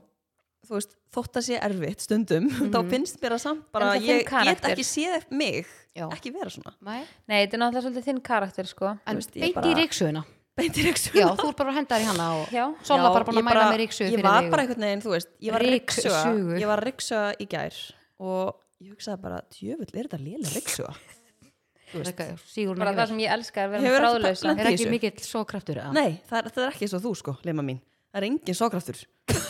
[0.69, 4.31] þú veist, þótt að sé erfitt stundum þá finnst mér að samt bara er ég
[4.31, 6.07] get ekki séð mig Já.
[6.11, 6.77] ekki vera svona.
[6.87, 7.03] Nei.
[7.31, 8.95] Nei, þetta er náttúrulega svolítið þinn karakter sko.
[9.07, 10.25] En veist, beint bara- í ríksuguna
[10.55, 12.65] beint í riksu Já, þú ert bara að henda þér í hana og Já.
[12.87, 16.69] Sola bara búin að mæla með ríksu ég var bara einhvern veginn, þú veist, ég
[16.71, 17.79] var riksuga í gær
[18.23, 18.53] og
[18.85, 20.95] ég hugsaði bara, djöfull, er þetta lélega riksuga
[22.51, 25.45] Sigur bara það sem ég elska er að vera þráðlausa lent Er ekki mikill svo
[25.49, 25.93] kraftur eða?
[25.95, 27.79] nei, það er, það er ekki eins og þú sko, lema mín.
[28.11, 29.01] Það er engin sókraftur,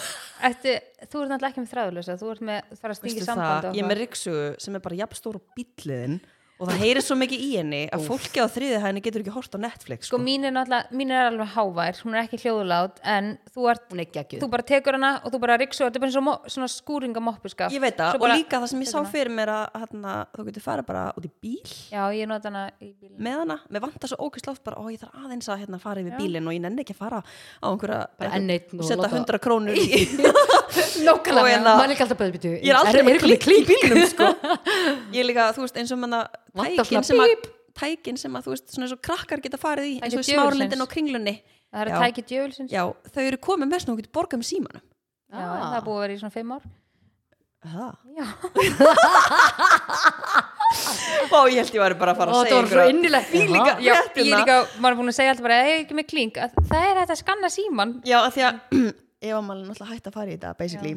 [0.44, 0.74] Ættu,
[1.08, 3.76] þú ert náttúrulega ekki með þráðlausa þú ert með, það er að í samband það?
[3.78, 6.16] ég er með riksugu sem er bara jafn stór og bíliðin
[6.62, 9.56] og það heyrir svo mikið í henni að fólki á þriði hæðinni getur ekki hort
[9.56, 10.22] á Netflix sko sko.
[10.22, 14.02] mín er náttúrulega, mín er alveg hávær hún er ekki hljóðulát en þú, ert, Hún
[14.04, 14.40] er geggjuð.
[14.44, 16.68] þú bara tekur hana og þú bara riksu þetta er bara eins og mo- svona
[16.70, 20.14] skúringa moppuskap ég veit það, og líka það sem ég sá fyrir mér að hana,
[20.36, 21.74] þú getur farið bara út í bíl.
[21.90, 25.02] Já ég nota hana í bílinn með hana, mér vantar svo ógeðslátt bara, ó ég
[25.02, 26.18] þarf aðeins að hérna fara yfir Já.
[26.22, 28.06] bílinn og ég nenni ekki að fara á einhverja
[28.86, 32.20] setja hundra krónur í hérna- maður er ekki alltaf
[32.62, 33.02] ég er aldrei
[36.54, 37.30] og tækin sem að
[37.74, 40.84] tækin sem að, þú veist, svona eins og krakkar geta farið í eins og smárlindin
[40.84, 41.34] og kringlunni.
[41.74, 41.96] Það eru Já.
[42.04, 42.70] tæki djöfulsins.
[42.70, 42.74] Já.
[42.78, 42.82] já,
[43.16, 44.84] þau eru komið með svona og getur borgað með símanum.
[45.34, 46.64] Það er búið að vera í svona fimm ár.
[47.64, 48.26] Það já.
[51.32, 53.28] og ég held ég væri bara að fara að það segja var svo innilegt.
[53.30, 53.98] fílinga já, ég
[54.28, 56.82] líka, maður er búin að segja alltaf bara, ég er ekki með klink að það
[56.90, 58.54] er hægt að skanna síman já, af því að
[59.24, 60.92] ég var maður náttúrulega hægt að fara í þetta basically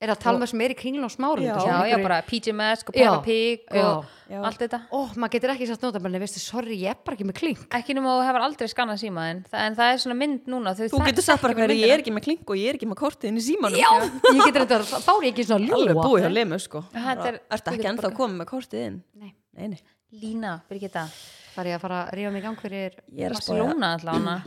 [0.00, 1.56] Er það að tala með sem er í kringlun og smári Já.
[1.60, 2.94] já, já, bara PJ Mask og.
[2.96, 4.38] Peppa Pig og Já.
[4.46, 7.26] Allt þetta Ó, maður getur ekki sagt nota, bara veistu, sorry, ég er bara ekki
[7.26, 10.72] með klink ekki nema þú hefur aldrei skannað símaðin en það er svona mynd núna
[10.78, 12.88] þú þek- getur sagt bara hverju ég er ekki með klink og ég er ekki
[12.88, 15.96] með kortið inn í símanum Já, ég getur þetta, þá er ég ekki svona alveg
[15.98, 19.02] ljúa búið hjá limu sko Þetta er- þú ekki ennþá komið með kortið inn?
[19.18, 19.34] Nei.
[19.58, 19.80] Nei, nei.
[20.22, 21.04] Lína, Birgitta,
[21.50, 23.66] Það er ég að fara að rífa mig í gang fyrir Ég er að spája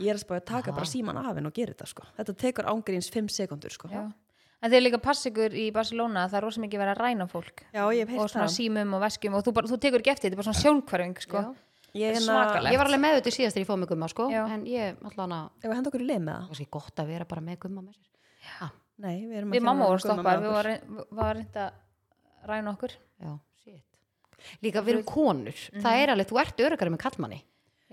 [0.08, 2.64] er að spája að taka bara síman af henn og gera þetta sko Þetta tekur
[2.72, 4.08] ángríns 5 sekundur sko Já.
[4.64, 7.62] En þeir líka pass ykkur í Barcelona það er rosa mikið verið að ræna fólk.
[7.74, 8.54] Já, ég hef og heyrt svona það.
[8.56, 11.20] símum og veskjum og þú, bara, þú tekur ekki eftir, þetta er bara svona sjónkvarfing
[11.26, 11.42] sko.
[11.44, 11.52] Já.
[11.94, 12.72] Ég, hérna, svakalegt.
[12.74, 14.40] Ég var alveg með þetta síðast þegar ég fóð með gumma, sko Já.
[14.50, 16.48] En ég, alltaf hana, Ef að henda okkur í leið með það?
[16.48, 18.08] Kannski gott að vera bara með gumma með sér.
[18.48, 18.66] Já,
[19.04, 20.56] Nei, við erum að við kenna mamma honum voru Gumma stoppar með við okkur.
[20.58, 22.92] varum var reynd að ræna okkur.
[23.22, 23.84] Já, shit.
[24.66, 27.40] Líka við erum konur, það er alveg, þú ert örugari með kallmanni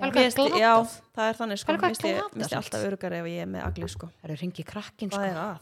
[0.01, 0.73] Mér hvað finnst- Já,
[1.13, 1.67] það er þannig sko.
[1.69, 2.31] Pæli hvað Mér finnst ég- glatað.
[2.31, 2.65] mér finnst ég samt.
[2.73, 4.07] alltaf örugari ef ég er með agli sko.
[4.17, 5.59] Það eru ringi krakkin, Hvað er sko að?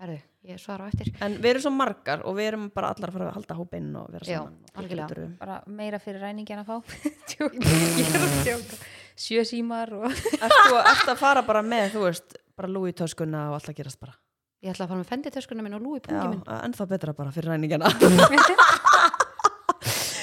[0.00, 0.14] Herru,
[0.48, 1.10] ég svara á eftir.
[1.20, 3.90] En við erum svo margar og við erum bara allar að fara að halda hópinn
[4.00, 5.08] og vera Já, saman og algjörlega.
[5.10, 6.76] getur bara meira fyrir ræningi en að fá.
[7.34, 8.80] Djók, ég er að djóka
[9.20, 13.50] sjö símar og Ertu að- ertu að fara bara með, þú veist bara Louis töskuna
[13.50, 14.16] og alltaf gerast bara?
[14.64, 17.30] Ég ætla að fara með fenditöskuna minn og lúi Já, pungi minn ennþá betra bara
[17.32, 17.88] fyrir ræningina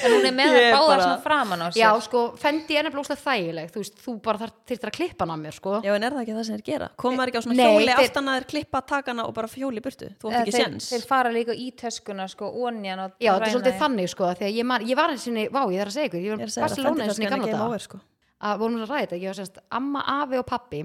[0.07, 1.79] en hún er með Ég það er báðar bara- svona framan á sér.
[1.83, 3.67] Já, sko, fendi er nefnilega óslega þægileg.
[3.73, 5.73] Þú veist, þú bara þarf þyrftir að klippa hann af mér, sko.
[5.83, 6.89] Já, en er það ekki það sem þeir gera?
[6.97, 9.47] Koma þær ekki á svona Nei, hjóli þeir- aftan að þeir klippa takana og bara
[9.47, 10.07] hjóli í burtu?
[10.17, 10.89] Þú átt ekki þeir, séns?
[10.91, 14.53] þeir fara líka í töskuna sko, onjan og Já, þetta er svolítið þannig, sko Þegar
[14.57, 16.57] ég, man, ég var eins og vá, ég þarf að segja ykkur Ég var að
[16.57, 17.99] að Barcelona eins og gamla over sko.
[18.37, 20.81] Að vorum við að ræða þetta, ég var semst amma, afi og pappi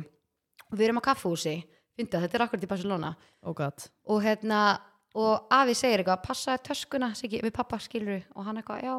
[0.73, 3.17] og við erum á kaffhúsi fyndi að þetta er akkurat í Barcelona.
[3.45, 3.75] Oh god.
[4.09, 4.79] Og hérna,
[5.19, 8.95] og afi segir eitthvað passaði töskuna við pappa skilur og hann eitthvað, já.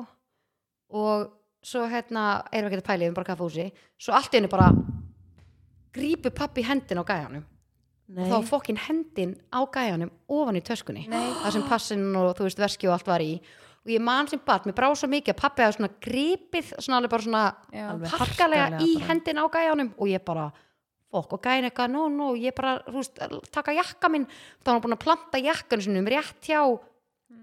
[0.94, 1.32] Og
[1.64, 3.66] svo hérna, erum við ekki að pæli við bara á kaffhúsi,
[3.98, 4.70] svo allt í henni bara
[5.94, 7.44] grípur pappi hendin á gæjanum.
[8.14, 11.30] Nei, og þá fokkin hendin á gæjanum ofan í töskunni Nei.
[11.40, 13.38] það sem passin og þú veist verski og allt var í.
[13.84, 17.00] Og ég man sem bat, mér brá svo mikið að pappi hafa svona gripið svona
[17.00, 19.08] alveg bara svona harkalega harkalega í bara.
[19.08, 19.90] hendin á gæjanum.
[19.98, 20.50] Og ég bara
[21.14, 23.20] fokk og gæjan eitthvað, no no, ég bara veist,
[23.54, 24.26] taka jakka minn.
[24.62, 26.62] Þá var hann búin að planta jakkan sinum rétt hjá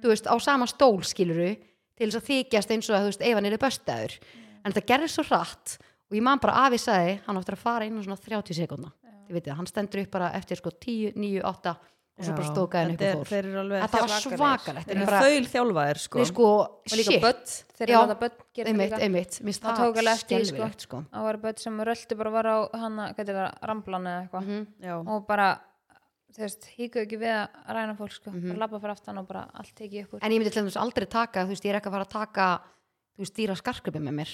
[0.00, 1.52] þú veist, á sama stól skiluru
[1.98, 4.16] til þess að þykjast eins og að þú veist, ef hann er böstaður.
[4.60, 5.76] En þetta gerði svo hratt
[6.10, 8.90] og ég man bara afi sagði, hann áttur að fara inn á svona 30 sekundna,
[9.28, 11.74] þið veitir, hann stendur upp bara eftir sko 10, 9, 8
[12.20, 13.26] og svo bara stóð gæjan upp og er- fór.
[13.80, 16.18] þetta var svakalegt Þeir eru bara, þaul þjálfaðir sko.
[16.20, 17.40] Nei, sko, og líka börn.
[17.80, 18.36] Eru láta börn
[19.40, 20.68] finnst Það það tók alveg eftir sko.
[20.84, 21.02] sko.
[21.12, 24.44] það var börn sem röldu bara var á hana, það, ramblan eða eitthvað.
[24.46, 24.66] Mhm.
[24.84, 25.48] Já, og bara
[26.30, 28.48] þú veist, híkuðu ekki við að ræna fólk sko, Mhm.
[28.48, 30.18] bara labba fyrir aftan og bara allt tekið upp úr.
[30.22, 32.10] En ég myndi til þess aldrei taka, þú veist, ég er ekki að fara að
[32.10, 32.60] taka
[33.16, 34.30] þú veist, dýra skarkripi með mér.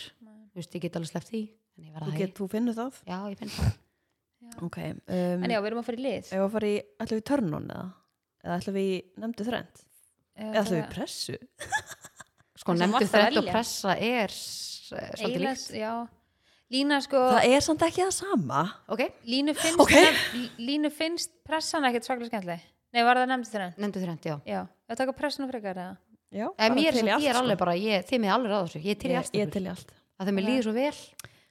[0.52, 2.92] Þú veist, ég get alveg sleppt því þú, það get, þú finnur það.
[3.06, 3.76] Já, ég finn það
[4.62, 7.18] Ok, um, en já, við erum að fara í lið ef að fara í, ætlum
[7.20, 7.86] við törnun eða?
[8.46, 9.82] Eða ætlum við í nefndu þrend?
[10.36, 11.36] Eða ætlum við í pressu?
[12.60, 13.52] sko, Það sem nefndu vant að þrætt og velja.
[13.56, 15.92] pressa er s- svolítið Eiginlega, líkt já
[16.74, 19.92] Lína sko, Það er samt ekki það sama ok, Línu finnst, Ok.
[19.94, 22.64] nef- Línu finnst pressan ekkert svaklega skemmtileg
[22.96, 23.76] Nei, var það nefndi þrenn?
[23.84, 25.96] nefndu þrætt, já Já, það taka pressuna frekar eða
[26.34, 27.42] Já, bara mér til í er, allt, ég er sko.
[27.44, 29.46] alveg bara, ég, þið mig alveg ráða þessu ég er til í Ég, allt ég
[29.46, 30.98] er til í allt að þau mig líður svo vel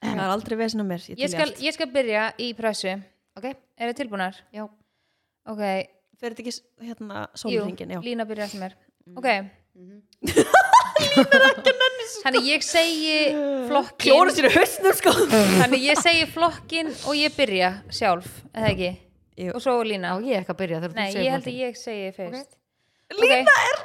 [0.06, 2.92] Það er aldrei vesinn á mér, ég er ég skal, ég skal byrja í pressu
[3.36, 3.46] ok,
[3.76, 4.38] Er þið tilbúnar?
[4.54, 4.64] já,
[5.46, 5.62] Ok,
[6.16, 6.54] Fer þetta ekki
[6.88, 7.90] hérna jú, sólringin?
[7.92, 8.00] Já.
[8.02, 8.72] Lína byrja eftir mér.
[9.06, 9.16] Mm.
[9.20, 9.28] Ok,
[9.76, 9.98] Mhm.
[12.24, 13.16] þannig ég segi
[13.68, 15.12] flokkin Klóra sér í hausnum sko.
[15.60, 18.90] Þannig ég segi flokkin og ég byrja sjálf, eða ekki?
[19.36, 19.50] Jú.
[19.52, 20.14] og svo Lína.
[20.24, 22.54] Ég ekki að byrja nei, ég held að ég segi fyrst.
[23.20, 23.82] Lína er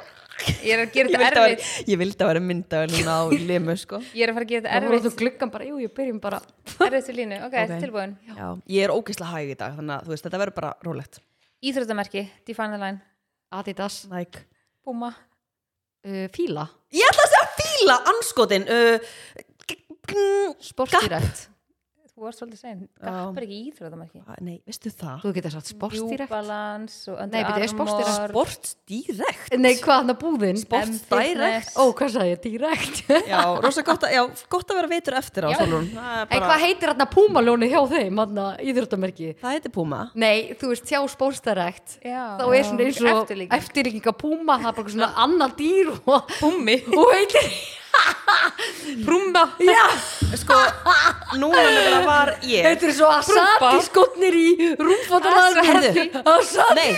[0.62, 4.00] ég er að gera þetta vera- ég vildi að vera myndavel núna á limu sko.
[4.16, 6.20] Ég er að fara að gera Það þetta voru þú gluggan bara, jú, ég byrjum
[6.22, 6.40] bara
[6.86, 7.74] erfitt til Línu, ok, Ok.
[7.84, 8.14] tilbúin?
[8.28, 11.20] Já, ég er ógeðslega hæg í dag þannig að veist, þetta verður bara rólegt.
[11.62, 13.00] Íþróttamerki, define the line
[13.52, 14.46] Adidas, Nike
[14.84, 19.12] Puma, uh, Fíla, Ég ætla að segja fíla anskotin uh,
[20.62, 21.48] Sportdirekt
[22.12, 23.08] þú varst svolítið sein Já.
[23.08, 25.22] Gapp er ekki íþróttamerki Nei, veistu það?
[25.22, 29.96] Þú getur sagt New Sportdirekt Balance og Nei, Under er Armour Sports direkt Nei, hvað
[30.02, 30.60] hann að búðin?
[30.60, 31.32] Sports M-Fitness.
[31.40, 32.42] direkt Ó, hvað sagði ég?
[32.44, 32.96] Direkt
[33.32, 36.92] Já, rosa gott að, já, gott að vera veitur eftir á er En hvað heitir
[36.92, 39.32] hann að púmaljóni hjá þeim, hann að íþróttamerki?
[39.40, 42.22] Það heitir Puma Nei, þú veist, hjá Sportdirekt Já.
[42.36, 44.60] þá er svona eins og eftirlíking að púma
[48.92, 49.84] er Prumba já,
[50.36, 50.56] Sko,
[51.36, 52.64] núna nefnilega var ég.
[52.66, 54.48] Heitir svo Asati skotnir í.
[56.22, 56.90] Asati Nei,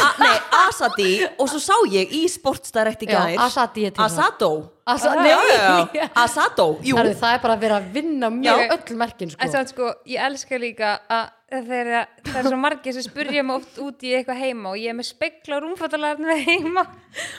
[0.00, 1.10] a, nei, Asadi.
[1.36, 3.42] Og svo sá ég í Sports direkt í Já, gær.
[3.46, 4.06] Asati heitir það.
[4.08, 4.52] Asato
[4.90, 6.06] Asa, Já, nei, já, já.
[6.24, 6.96] Asato, jú.
[6.98, 8.72] Herru, það er bara að vera að vinna mjög Já.
[8.74, 9.42] öll merkin sko.
[9.44, 13.56] En samt sko, ég elska líka að þegar það er svo margir sem spurja mig
[13.58, 16.84] oft út í eitthvað heima og ég er með spegla og rúmfattalarnir heima.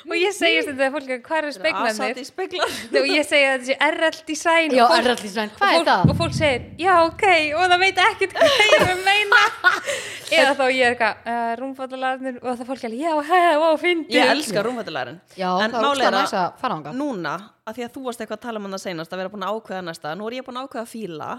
[0.09, 2.11] Og ég segist þetta að fólk hvað er speglarnir?
[2.11, 5.71] Asati speglar og ég segi að þetta sé RL design Já, RL design, og hvað
[5.71, 6.11] er fólk, það?
[6.11, 9.41] og fólk segir, já ok og það veit ekkert hvað ég er að meina.
[10.41, 14.15] Eða þá ég er eitthvað uh, rúmfattalarnir og það fólk er já, hei, ó, fyndi
[14.19, 17.37] Ég elska rúmfættulærin Já, En er er ánga núna
[17.67, 19.47] að því að þú varst eitthvað að tala um hann að seinast að vera búin
[19.47, 21.31] að ákveða næsta nú er ég búin að ákveða fíla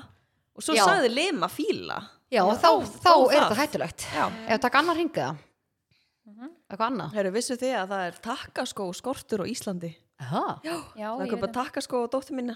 [0.57, 0.84] og svo Já.
[0.88, 1.98] sagði Lima fíla.
[2.32, 2.68] Já, og þá,
[3.03, 3.48] þá ó, er það.
[3.48, 4.07] þetta hættulegt.
[4.16, 4.24] Já.
[4.48, 5.42] Ef takk annar hringið það.
[6.72, 7.12] Eitthvað annað.
[7.18, 9.90] Herru, vissu þið að það er takkaskó skortur á Íslandi?
[10.22, 11.53] Það, já, það er það.
[11.57, 12.55] takkaskó á dóttur mína.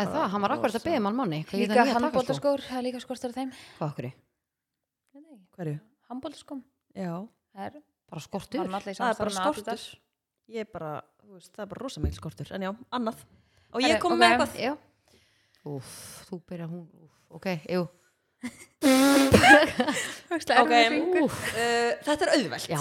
[0.00, 3.02] Er það, hann var akkurat að beða mann manni líka það handbóltaskór, það er líka
[3.04, 3.52] skortur af þeim.
[3.78, 4.08] Hvað okkur?
[5.52, 5.80] Hverju?
[6.12, 6.62] handbóltaskóm,
[6.96, 7.12] Já,
[7.52, 7.82] það er
[8.12, 8.66] Bara skortur?
[8.66, 9.84] í það er bara skortur.
[10.52, 12.50] Ég er bara, það er bara rosa mikil skortur.
[12.52, 13.22] En já, annað.
[13.72, 14.58] Og ég kom með eitthvað.
[14.60, 14.72] Já.
[15.72, 15.92] Úf,
[16.28, 17.86] þú byrja hún úf, Ok, jú.
[20.32, 21.24] Högstlega Ok, erfið hringur.
[21.26, 22.68] Úf, uh, Þetta er auðvelt.
[22.72, 22.80] Já.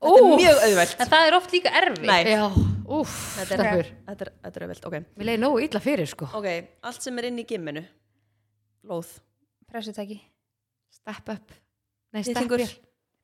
[0.00, 0.94] Þetta er mjög auðvelt.
[1.04, 2.44] En það er oft líka erfið Nei, Já,
[2.88, 3.90] úf, þetta er, stelpur.
[4.06, 6.28] þetta er, þetta er auðvelt Ok, Mér leiði nógu illa fyrir sko.
[6.38, 6.48] Ok,
[6.88, 7.82] allt sem er inn í gimminu.
[8.88, 9.10] Lóð.
[9.70, 10.16] Pressutæki,
[10.94, 11.52] Step up.
[12.14, 12.64] Nei, step up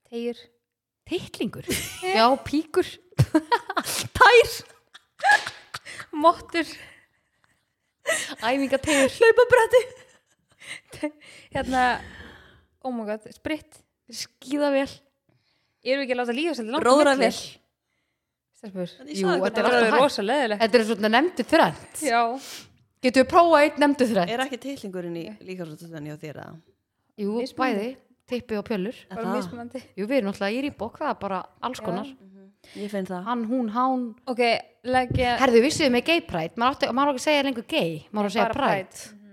[0.06, 0.38] tegjur
[1.06, 1.66] Tittlingur
[2.18, 2.86] Já, píkur.
[4.18, 4.52] Tær.
[6.12, 6.68] Mottur.
[8.46, 9.80] Æfingategur Hlaupabretti
[11.54, 11.84] Hérna
[12.86, 14.86] Oh my god, spritt Skíðavél.
[15.86, 17.30] Erum við ekki að láta lífa svolítið langt milli?
[18.56, 19.98] Stelpur Jú, þetta er alltaf hægt.
[20.00, 22.20] rosa leðilegt Þetta er svona nefndu þrætt Já.
[23.04, 24.32] Getur við prófað einn nefndu þrætt?
[24.32, 26.54] Er ekki tillingurinn í líkarsvöldunni á þér að?
[27.16, 27.56] Jú, Mismunandi.
[27.60, 27.90] bæði,
[28.28, 29.82] tippi og mismunandi.
[29.96, 32.08] Jú, við erum náttúrulega í rýbók, það er bara alls konar.
[32.74, 33.22] Ég finn það.
[33.28, 34.02] Hann, hún, hán.
[34.26, 34.42] Ok,
[34.88, 36.56] leggja Herðu, vissuðu með gay pride?
[36.58, 37.92] Maður átti- maður á ekki að segja lengur gay?
[38.10, 39.25] Maður á að segja pride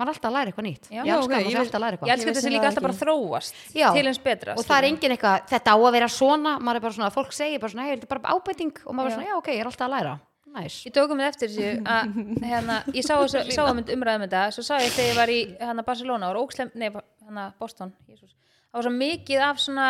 [0.00, 1.00] Maður er alltaf að læra eitthvað nýtt Já.
[1.00, 2.30] Ég Já, elska ok, að ég maður sé veist- alltaf að læra eitthvað Ég þessi
[2.30, 3.88] vissi líka það alltaf bara þróast Já.
[3.96, 6.84] Til eins betra Og það er engin eitthvað, þetta á að vera svona Maður er
[6.86, 9.28] bara svona, fólk segir bara svona Hei, þetta er bara ábæting Og maður er svona,
[9.30, 10.14] já, ok, ég er alltaf að læra
[10.50, 14.24] Næs Ég tókum mig eftir þessu að hérna, ég sá, þessu- sá að mynd umræðum
[14.26, 17.92] þetta svo sá ég þegar ég var í hérna, Barcelona og ógslem, nei, hérna, Boston
[18.10, 18.32] Jesus.
[18.72, 19.86] það var svo mikið af svona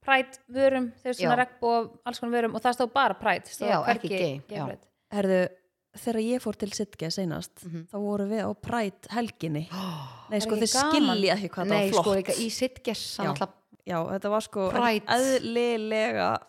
[0.00, 1.40] præt vörum, þegar svona Já.
[1.42, 4.40] regn og alls konar vörum og það stóð bara præt stóð Já, hvergi ekki gay,
[4.48, 4.64] gay já.
[4.70, 4.88] pride.
[5.12, 5.40] Herðu,
[5.98, 7.86] þegar ég fór til Sitge seinast Mhm.
[7.90, 9.64] þá vorum við á Pride helginni.
[10.30, 11.16] Nei, sko, ekki þið gaman?
[11.16, 12.04] skilja ekki hvað það Nei, var flott.
[12.04, 13.22] sko, líka í Sitges Já.
[13.24, 13.56] Hann alltaf
[13.90, 14.64] Já, þetta var sko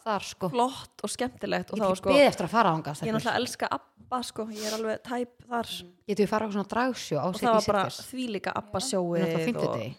[0.03, 0.49] þar, sko.
[0.51, 3.39] flott og skemmtilegt og Ég það get sko beðið eftir að fara ánga Ég náttúrulega
[3.39, 5.69] elska Abba sko, ég er alveg tæp þar.
[6.11, 8.11] Getur við fara á svona dragsjó á og það var bara Sitges?
[8.11, 9.47] þvílíka Abba Við sjóið erum alltaf og...
[9.47, 9.95] fimmtudegi.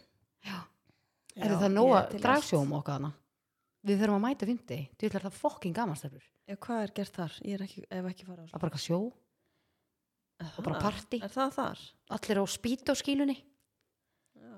[0.47, 0.57] Já,
[1.43, 3.13] Er það nóga er dragsjóum okkar hana?
[3.83, 7.33] Við þurfum að mæta fimmti Þú ætlar það fokking gamanstefur Já, hvað er gert þar?
[7.43, 9.01] Ég er ekki, ef ekki fara á Það er bara eitthvað sjó,
[10.57, 11.21] og bara Aha, partí.
[11.23, 11.79] Er það þar?
[12.17, 13.37] allir á spýt á skílunni
[14.37, 14.53] Já,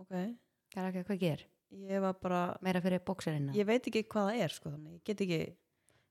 [0.00, 0.12] ok.
[0.74, 4.30] Það er ekki hvað ger Ég var bara, Meira fyrir bókserina ég veit ekki hvað
[4.30, 5.42] það er sko þannig, ég get ekki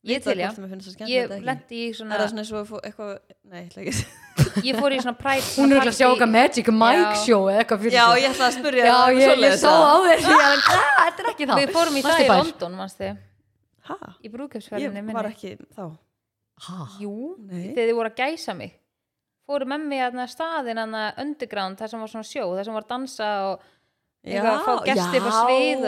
[0.01, 0.49] Ég til, já.
[1.05, 3.09] ég lendi í Er svona það svona eins og að eitthvað,
[3.45, 6.31] nei, ég ætla ekki ég fór í svona præt Hún er öll að sjá okkar
[6.31, 7.19] Magic Mike Já.
[7.21, 9.69] show eða eitthvað fyrir Já, ég ætla að spyrja Já, það, ég, ég svoleiðis, sá
[9.69, 10.23] á þér.
[10.25, 12.27] Ég er, "Ah, Þetta er ekki það við fórum í það í.
[12.31, 12.79] London
[14.25, 15.85] í brúðköpsferðinni Ég var ekki þá.
[16.65, 16.79] Ha?
[17.01, 17.13] Jú,
[17.45, 17.61] Nei.
[17.73, 18.73] þegar þið voru að gæsa mig
[19.51, 23.29] fóru með mig að staðin underground, það sem var svona sjó það sem var dansa
[23.49, 23.67] og
[24.23, 25.85] já, fá gæsti frá svið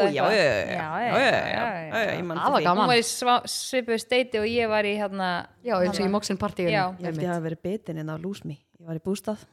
[2.38, 2.84] það var gaman.
[2.84, 3.08] Hún var í
[3.54, 5.32] svipu steiti og ég var í hérna,
[5.64, 8.14] já, eins og í hérna- Moxin partíun ég held ég að það veri betin en
[8.14, 9.44] á lúsmi ég var í bústað.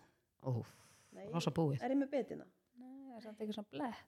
[0.43, 0.63] Oh.
[1.13, 2.47] Nei, er ég með betina?
[2.81, 4.07] Nei, það er ekki svona blett.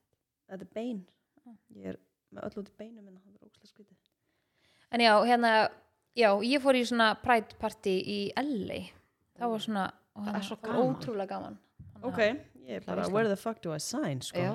[0.49, 1.05] Þetta er bein.
[1.47, 1.59] Ah.
[1.77, 2.01] Ég er
[2.33, 3.97] með öll út í beinum en það er óslægt skviti
[4.93, 5.71] en já, hérna
[6.15, 8.83] já, ég fór í svona prætparti í L.A
[9.43, 10.95] það var svona og Það er svo var gaman.
[10.97, 11.59] ótrúlega gaman
[12.03, 12.19] Ok,
[12.69, 14.53] ég er bara Where the fuck do I sign, sko Já.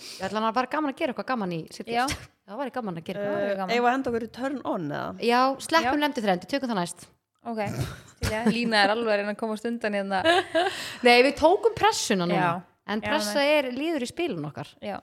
[0.00, 1.62] Ég ætla hann að bara gaman að gera eitthvað gaman í.
[2.50, 3.72] Það væri gaman að gera eitthvað.
[3.76, 5.10] Eða að henda okkur í turn on eða?
[5.22, 7.04] Já, sleppum nefndi þrendi, tökum það næst
[7.46, 7.60] ok,
[8.54, 10.20] Lína er alveg að reyna að komast undan hérna
[11.06, 12.50] Nei, við tókum pressuna núna Já.
[12.90, 14.96] En Já, pressa er líður í spilun okkar já,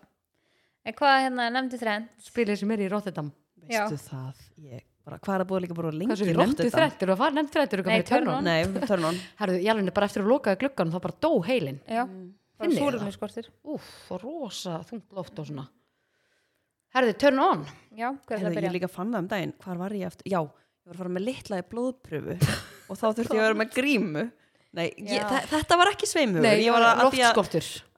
[0.84, 3.32] en hvað hérna nefndi þrenn Spilið sem er í Rotterdam
[3.68, 3.86] Já.
[3.88, 4.44] Veistu það?
[4.68, 6.74] Ég bara, hvað er að búið líka bara lengi Hversu í nefndi Rotterdam?
[6.78, 8.50] þrendi, eru að fara nefndi þrendi, eru Nei, að fara í turn on.
[8.52, 11.32] törnun Nei, turn on Herðu, ég alveg bara eftir að lokaði gluggan þá bara dó
[11.48, 13.50] heilin já, bara Finnið þið súrumni skortir.
[13.76, 15.68] Úf, og rosa þungt loft og svona.
[16.96, 19.54] Herðu, turn on já, hver er það að Ég byrja líka fann það um daginn,
[19.62, 20.30] hvar var ég eftir?
[20.32, 22.38] Já, ég var að fara með litlaði blóðpröfu
[22.90, 24.26] og þá þurfti ég að vera með grímu.
[24.78, 25.24] Nei, ég, Já.
[25.32, 27.16] þa- þetta var ekki sveimhugur Nei, ég var að, að,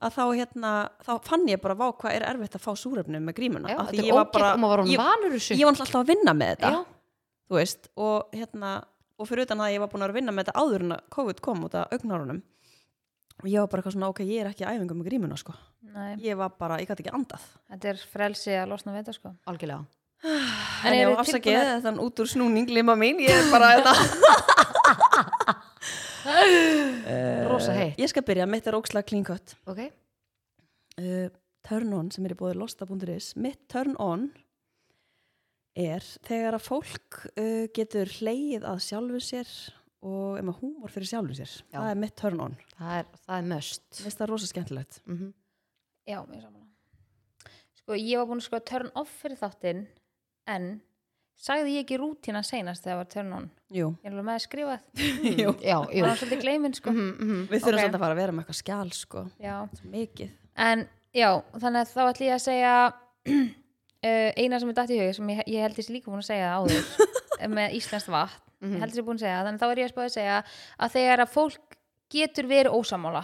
[0.00, 0.70] að, þá, hérna,
[1.04, 3.68] þá fann ég bara vá hvað er erfitt að fá súrefni með grímuna?
[3.72, 5.58] Já, Af því þetta ég var og hann ég, vanur þessu.
[5.58, 6.70] ég var alltaf að vinna með þetta.
[6.70, 6.99] Já,
[7.50, 8.70] þú veist, og hérna
[9.20, 11.02] og fyrir utan það að ég var búin að vinna með þetta áður en að
[11.16, 12.38] COVID kom út af augnárunum.
[13.40, 15.52] Og ég var bara eitthvað svona, ok, ég er ekki í æfingu með grímuna sko,
[15.90, 17.44] Nei, ég var bara, ég gæti ekki andað.
[17.72, 19.28] Þetta er frelsi að losna við þetta sko.
[19.48, 19.82] Algjörlega.
[20.84, 23.68] En ég var afsakið, tilbúnar- þetta er út úr snúning lima mín, ég er bara
[23.78, 23.92] þetta
[27.50, 27.96] Rosa heitt.
[28.00, 28.76] Ég skal byrja, mitt er
[29.08, 29.54] clean cut.
[29.66, 29.78] Ok,
[31.00, 31.28] uh,
[31.66, 34.28] turn on sem er í bóði losta.is mitt turn on
[35.78, 39.52] er þegar að fólk uh, getur hleyið að sjálfu sér
[40.00, 41.52] og er með húmor fyrir sjálfu sér.
[41.70, 41.78] Já.
[41.78, 42.56] það er mitt turn on.
[42.78, 45.02] Það er, það er möst það rosa skemmtilegt.
[45.06, 45.32] Mm
[46.10, 46.68] já, mér saman
[47.90, 49.82] sko, ég var búin að sko turn off fyrir þáttinn
[50.50, 50.68] en
[51.40, 53.46] sagði ég ekki rútína seinast þegar það var turn on?
[53.72, 54.76] Jú, ég er alveg með að skrifa
[55.42, 55.54] Jú.
[55.62, 56.04] Já, það jú.
[56.04, 56.94] var svolítið gleimin sko.
[56.94, 57.46] Mm -hmm.
[57.50, 57.84] við þurfum Ok.
[57.84, 59.24] samt að fara að vera með eitthvað skjál sko,
[59.94, 60.30] mikið.
[60.56, 62.74] En já, þannig að þá ætlum ég að segja
[64.04, 66.30] uh, eina sem er dætt í hug sem ég, ég held þessi líka búin að
[66.30, 68.74] segja það áður með íslenskt vatn Mhm.
[68.76, 70.38] ég held þessi búin að segja þannig þá er ég að spáði að segja
[70.84, 71.76] að þegar að fólk
[72.12, 73.22] getur verið ósamála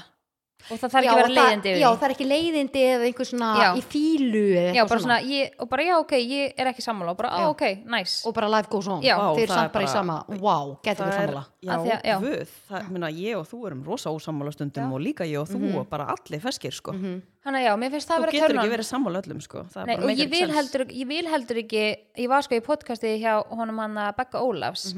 [0.71, 3.51] og það þarf ekki að vera leiðindi Já, það er ekki leiðindi eða einhver svona
[3.61, 3.69] Já.
[3.79, 4.43] í fílu
[4.77, 7.39] já, bara svona, ég, og bara já, ok, ég er ekki sammála og bara, á,
[7.45, 7.49] Já.
[7.53, 7.65] ok,
[7.95, 9.15] nice og bara life goes on Já.
[9.37, 12.05] þeir samt er bara í sama wow, getur við er, sammála já, Af því að-
[12.11, 12.17] já.
[12.27, 15.73] guð það, minna, ég og þú erum rosa ósammála stundum og líka ég og þú
[15.81, 16.93] og bara allir feskir sko.
[16.93, 17.23] Mhm.
[17.47, 18.75] Þannig að já, mér finnst það þú að vera getur turn ekki on.
[18.75, 19.59] verið sammála öllum sko.
[19.71, 21.83] það Nei, bara og ég vil, heldur, ég vil heldur ekki
[22.19, 24.95] ég var sko í podcasti hjá honum hann Becca Ólafs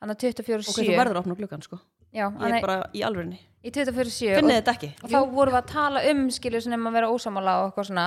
[0.00, 1.78] hann að 24 ok, þú verður að opna gluggan sko.
[2.12, 4.88] Já, ég hann er bara í alvörinni í 24 finnið þetta ekki?
[5.04, 8.06] og þá vorum við að tala um skilur um að vera ósamála og eitthvað svona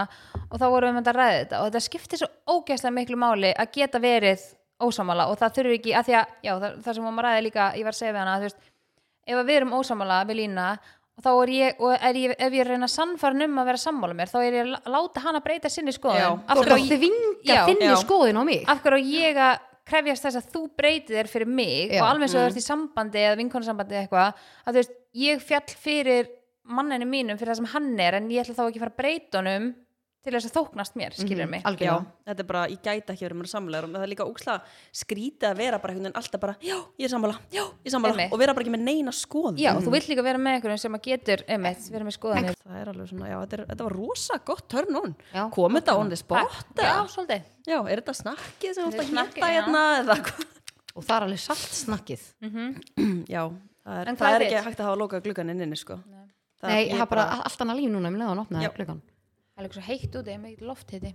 [0.49, 1.59] og þá vorum við með að ræða þetta.
[1.61, 4.47] Og þetta skiptir svo ógæslega miklu máli að geta verið
[4.83, 7.43] ósamála og það þurfi ekki að því að, já, það, það sem vorum að ræða
[7.45, 8.59] líka ég var að segja við hana, þú veist
[9.27, 10.65] ef að við erum ósamála við lína
[11.13, 14.15] og þá er ég, og er ég, ef ég reyna sannfærin um að vera sammála
[14.17, 16.17] mér, þá er ég að láta hana breyta sinni skoðun.
[16.17, 16.29] Já.
[16.49, 16.89] Af hverju ég-
[19.13, 19.59] ég að
[19.89, 22.01] krefjast þess að þú breytið þér fyrir mig Já.
[22.01, 24.27] og alveg svo þú ert í sambandi eða vinkonasambandi eða eitthvað
[24.63, 26.29] að þú veist, ég fjall fyrir
[26.63, 29.01] manninu mínum fyrir það sem hann er en ég ætla þá ekki að fara að
[29.01, 29.65] breyta honum
[30.23, 31.61] til þess að þóknast mér, skilur mig?
[31.63, 34.03] Já, algjörlega þetta er bara, ég gæti ekki verið mér sammála og það.
[34.05, 37.39] Er líka ókslega skrítið að vera bara einhvern veginn alltaf bara, já, ég er sammála,
[37.51, 39.59] já, ég er sammála og vera bara ekki með neina skoðun.
[39.59, 42.57] Já, þú vilt líka vera með einhverjum sem að getur einmitt, vera með skoðanir.
[42.63, 45.79] Það er alveg svona, já, þetta, er, þetta var rosa gott turn on, Já, kom
[45.79, 47.45] þetta on the spot Já, svolítið.
[47.67, 49.47] Já, er þetta snakkið sem þú er að já.
[49.59, 49.83] hérna
[50.93, 52.25] og það er alveg salt snakkið.
[53.33, 53.47] Já,
[53.83, 55.97] það er, það er ekki hægt að hafa lokað gluggan inni sko.
[56.61, 58.43] Það- nei, það er bara allt annað líf núna um leðan Já.
[58.45, 59.01] opnaði gluggan
[59.53, 61.13] Það er svo heitt úti, mikið loft heiti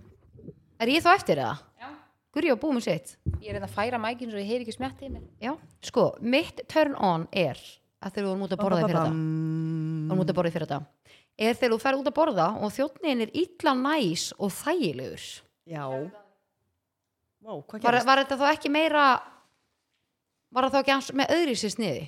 [0.79, 1.63] er ég þá eftir það?
[1.81, 1.89] Já.
[2.35, 3.11] Guri og búið með sitt.
[3.41, 5.23] Ég er reynd að færa mækinn svo ég heyri ekki smjatti í mér.
[5.43, 5.51] Já,
[5.89, 7.57] sko, mitt turn on er
[7.99, 10.69] að þegar við vorum út að borða fyrir þetta Mm, vorum út að borða fyrir
[10.69, 10.79] þetta
[11.39, 15.25] er þegar þú ferð út að borða og þjóttnin er illa næs og þægilegur.
[15.69, 15.83] Já.
[17.39, 19.03] Vá, hvað var, var þetta þá ekki meira
[20.51, 22.07] var það þá ekki með öðri sér sniði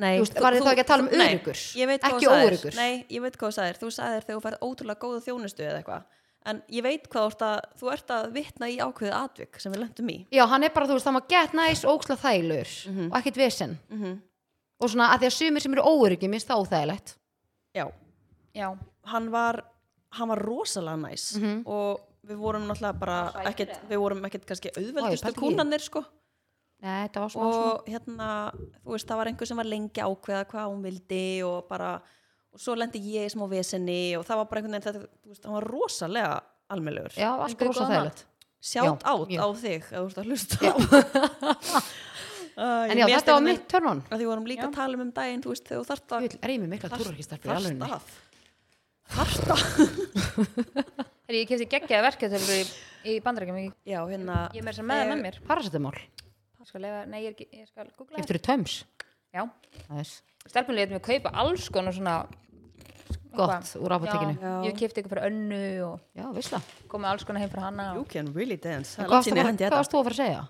[0.00, 1.58] Nei, Þú veist, var þið þá ekki að tala um nei, öruggur?
[1.76, 2.76] ég veit hvað Ekki óöruggur?
[2.76, 3.78] Nei, ég veit hvað þú sagðir.
[3.82, 6.04] Þú sagðir þegar þú færð ótrúlega góða þjónustu eða eitthvað.
[6.44, 9.72] En ég veit hvað þú ert að, þú ert að vitna í ákveðið atvik sem
[9.72, 10.16] við lendum í.
[10.32, 12.72] Já, hann er bara, þú veist, hann var gett næs og óksla þægilegur
[13.12, 13.78] og ekkert vesen.
[13.92, 14.20] Mm
[14.82, 17.12] og svona að því að sumir sem eru óöryggi minnst það óþægilegt.
[17.78, 17.84] Já,
[18.56, 18.66] Já,
[19.06, 19.60] hann var
[20.18, 21.62] hann var rosalega næs Mhm.
[21.66, 26.02] og við vorum náttúrulega bara ekkert, við vorum ekkert kannski auðveldustu kúnanir sko
[26.82, 27.72] Nei, þetta var svona, svona.
[27.72, 28.28] og hérna,
[28.82, 31.92] þú veist, það var einhver sem var lengi að ákveða hvað hún vildi og bara
[32.52, 35.32] og svo lendi ég í smá vesenni og það var bara einhvern veginn þetta, þú
[35.32, 36.32] veist, hann var rosalega
[36.72, 37.14] almennlegur.
[37.16, 38.24] Já, allt Fengið rosa góðan þægilegt.
[38.62, 40.56] sjátt Já, átt á þig ef þú ert að hlusta.
[42.52, 44.68] Uh, en já, þetta var mitt að því vorum líka Já.
[44.68, 47.48] að tala um um daginn þú veist, þegar þú þarft að er með mikla túrarkistarpi
[47.48, 48.10] í alveg þarft að
[49.12, 49.60] þarft að
[51.22, 52.64] Þegar ég kefti geggjaða verkeftölu í,
[53.08, 55.38] í bandarækjum ég, já, hérna ég er með að það með mér.
[55.48, 56.31] Paracetamol, Það
[56.68, 58.82] skal lefa, nei, ég, er ég skal googla eftir töms
[59.32, 59.46] Já,
[59.88, 60.20] Næs.
[60.44, 62.16] stelpunni leit mig kaupa alls konar svona
[63.32, 67.24] gott úr apotekinu Já, ég kefti eitthvað fyrir önnu og já, vissla kom með alls
[67.28, 68.10] konar heim fyrir hana you og...
[68.12, 68.96] can really dance.
[68.96, 69.94] Það er hvað langt síðan ég hendi varst þetta.
[69.94, 70.42] þú að fara að segja?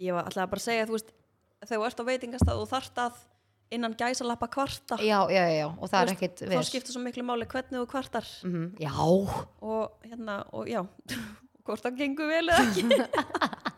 [0.00, 1.12] ég var alltaf bara að segja þú veist,
[1.66, 3.18] þegar þú ert á veitingastað og þarft að
[3.70, 4.96] innan gæsalappa kvarta.
[4.98, 7.78] Já, já, já, já, og það er Þú ekkit þá skiptir svo miklu máli hvernig
[7.78, 8.30] þú kvartar.
[8.46, 10.80] Mm já, og hérna, og já
[11.66, 12.86] hvort það gengur vel eða ekki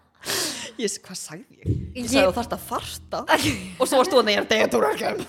[0.84, 1.76] ég, hvað sagði ég?
[1.96, 3.22] ég sagði þú þarft að farta.
[3.80, 5.22] Og svo varst þú að neyja degja túrarkjum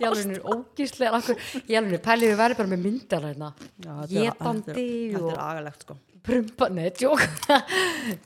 [0.00, 1.20] ég alveg er ógíslega
[1.66, 3.48] ég alveg er pælið við verðum bara með myndar hérna.
[5.10, 5.96] Þetta og- er agalegt sko.
[6.22, 7.20] prumpa, neð, tjók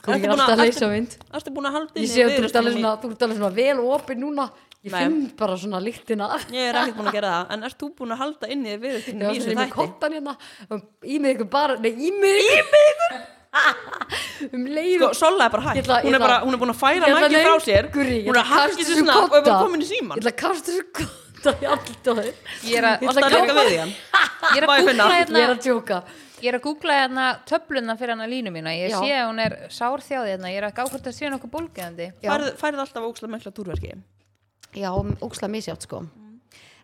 [0.05, 1.15] hún er alltaf að leysa mynd.
[1.49, 4.47] þú alveg í- svona, þú svona vel opið núna.
[4.85, 4.99] Ég Nei.
[5.01, 6.27] finn bara svona lyktina.
[6.53, 8.97] Ég er ekkert búin að gera það, en ert þú búin að halda inni við
[9.01, 9.73] Já, í þessu er þætti?
[9.79, 10.35] kottan hérna.
[11.01, 13.23] Í mig ykkur bara, nei, í mig í mig
[14.55, 17.39] um leið Sko, Sola er bara hægt, hún, er hún er búin að færa nægir
[17.39, 17.89] að frá sér.
[17.93, 20.25] ég Hún er að að sér þessum svona og er bara komin í síman ég
[20.25, 22.29] ætla að kasta þessu kotta í allt á þér
[22.65, 23.73] Ég er að, að hann er að
[24.55, 26.03] ég er hérna að tjóka
[26.43, 28.73] Ég er að googla hérna töfluna fyrir hana línu mína.
[28.75, 28.99] Ég Já.
[28.99, 30.51] sé að hún er sárþjáði hérna.
[30.51, 32.27] Ég er að gá hvort það sé nokkuð bólgeðandi Já.
[32.27, 33.95] Færð færð alltaf óksla mikla túrverki?
[34.75, 34.91] Já,
[35.23, 36.03] óksla misjátt sko.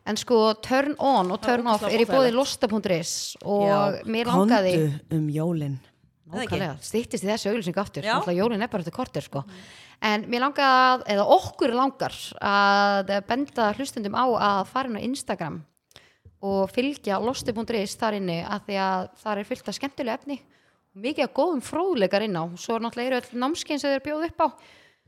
[0.08, 3.12] En sko turn on og turn off er í bóði losta.is
[3.46, 4.76] og mér langaði
[5.14, 5.76] um jólin.
[5.76, 5.91] Eða ekki?
[6.32, 8.06] Nákvæmlega, stýttist í þessu auglýsing aftur.
[8.06, 8.16] Já.
[8.16, 9.44] Náttúrulega jólin er bara eftir kortir sko.
[10.02, 15.08] En mér langar að, eða okkur langar að benda hlustundum á að fara inn á
[15.08, 15.60] Instagram
[16.42, 20.40] og fylgja losti.is þar inni að því að það er fyllt af skemmtilega efni
[20.98, 22.44] mikið af góðum fróðleikar inn á.
[22.60, 24.48] Svo náttúrulega eru öll námskein sem þeir bjóð upp á.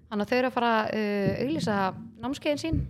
[0.10, 1.78] Þannig að þau eru að fara að uh, auglýsa
[2.24, 2.84] námskeiðin sín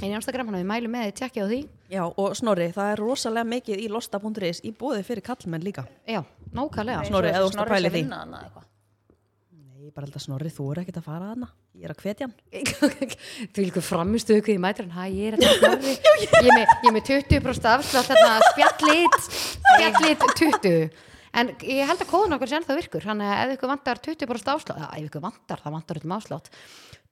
[0.00, 1.60] inn í Instagram, að við mælum með því tjekkja á því.
[1.92, 5.84] Já, og Snorri, það er rosalega mikið í losta.is í bóði fyrir kallmenn líka.
[6.08, 6.22] Já,
[6.56, 7.08] nákvæmlega.
[7.10, 8.04] Snorri, eða að pæla í því.
[8.12, 11.52] Nei, bara held að Snorri, þú er ekkert að fara þarna.
[11.72, 13.14] Ég er að hvetja hann.
[13.56, 16.88] Þú líka framistu ykkur í mætur Hæ, ég er þetta snorri Ég er með, ég
[16.90, 21.00] er með 20% afslátt þarna spjallit spjallit 20
[21.40, 24.52] En ég held að kóðun okkur sem það virkur Þannig að ef ykkur vantar 20%
[24.52, 26.52] afslátt ef ykkur vantar, það vantar um afslátt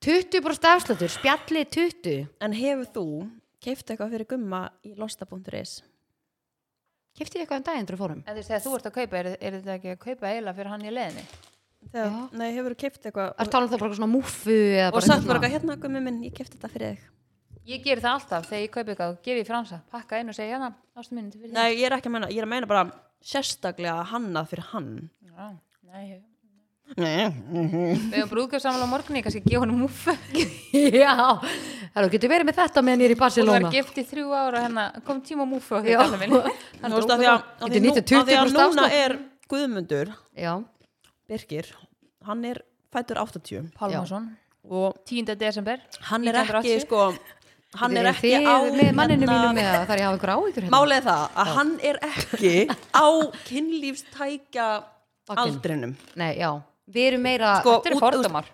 [0.01, 3.05] 20% afsláttur, spjallit 20 En hefur þú
[3.61, 5.83] keift eitthvað fyrir gumma í losta.is?
[7.21, 8.23] Kifti ég eitthvað um daginn þegar fórum?
[8.25, 10.57] En þú veist, þegar þú ert að kaupa, er, er þetta ekki að kaupa eiginlega
[10.57, 11.25] fyrir hann í leðinni?
[11.91, 15.01] Þegar, nei, hefur þú keift eitthvað Er talað um það bara svona múfu eða og
[15.01, 17.09] eitthvað bara eitthvað hérna gummi minn, ég keifti þetta fyrir þig
[17.71, 20.57] Ég ger það alltaf þegar ég kaupa eitthvað, gef ég fransa, pakka inn og segja
[20.57, 20.73] hérna,
[21.53, 22.85] Nei, ég er ekki að meina, ég er að meina bara
[23.21, 24.93] sérstaklega hannað fyrir hann.
[25.29, 25.51] Já,
[25.91, 26.07] Nei,
[26.97, 30.15] við hefum brúðgjöfsamlega á morgunni, kannski gefa hann múfu.
[30.75, 31.15] Já,
[31.95, 34.27] það getur verið með þetta meðan ég er í Hún var Barcelona gift í þrjú
[34.35, 35.99] ára hérna, kom tíma múfu á því Já.
[36.03, 36.37] kallið minn.
[36.37, 39.17] Því að, að, Getur því, nú, nýtt að því að 20% núna er
[39.51, 40.53] Guðmundur Já,
[41.31, 41.73] Birgir,
[42.27, 42.63] hann er
[42.95, 44.31] fættur 80 Pálmarsson,
[44.71, 45.35] og 10.
[45.39, 45.83] desember.
[46.11, 46.87] hann er ekki 1980.
[46.87, 47.05] sko
[47.81, 50.65] hann er ekki á með manninu hérna- mínum með það ég að hafa einhver áhyggjur
[50.67, 52.55] hérna Málið er það að hann er ekki
[52.99, 53.07] á
[53.47, 54.67] kynlífstækja
[55.39, 56.51] aldrinum Nei, já,
[56.95, 58.49] við erum meira Sko, Þetta eru fordómar.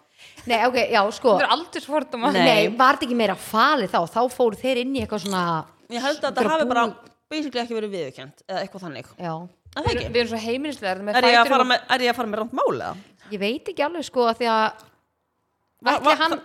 [0.47, 2.33] Nei, ok, já, sko Þetta eru aldursfordómar.
[2.37, 2.45] Nei.
[2.47, 5.43] Nei, var þetta ekki meira falið þá þá fóru þeir inn í eitthvað svona
[5.91, 6.85] Ég held að þetta hafi bara
[7.31, 9.33] basically ekki verið viðurkjönd eða eitthvað þannig Já,
[9.77, 10.11] Er það Við, ekki?
[10.15, 12.41] við erum svo heimilislegar með Er ég að fara með, er ég að fara með
[12.43, 12.95] rámt máli eða?
[13.35, 14.85] ég veit ekki alveg sko að því að
[15.87, 16.37] Va- Ætli va- hann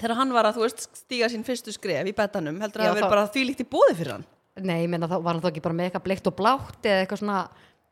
[0.00, 2.90] Þegar hann var að, þú veist, stíga sín fyrstu skref í betanum, heldur að Já,
[2.90, 4.24] það verið þá- bara því líkt í bóði fyrir hann?
[4.64, 7.20] Nei, menna þá var hann þá ekki bara með eitthvað bleikt og blátt eða eitthvað
[7.20, 7.40] svona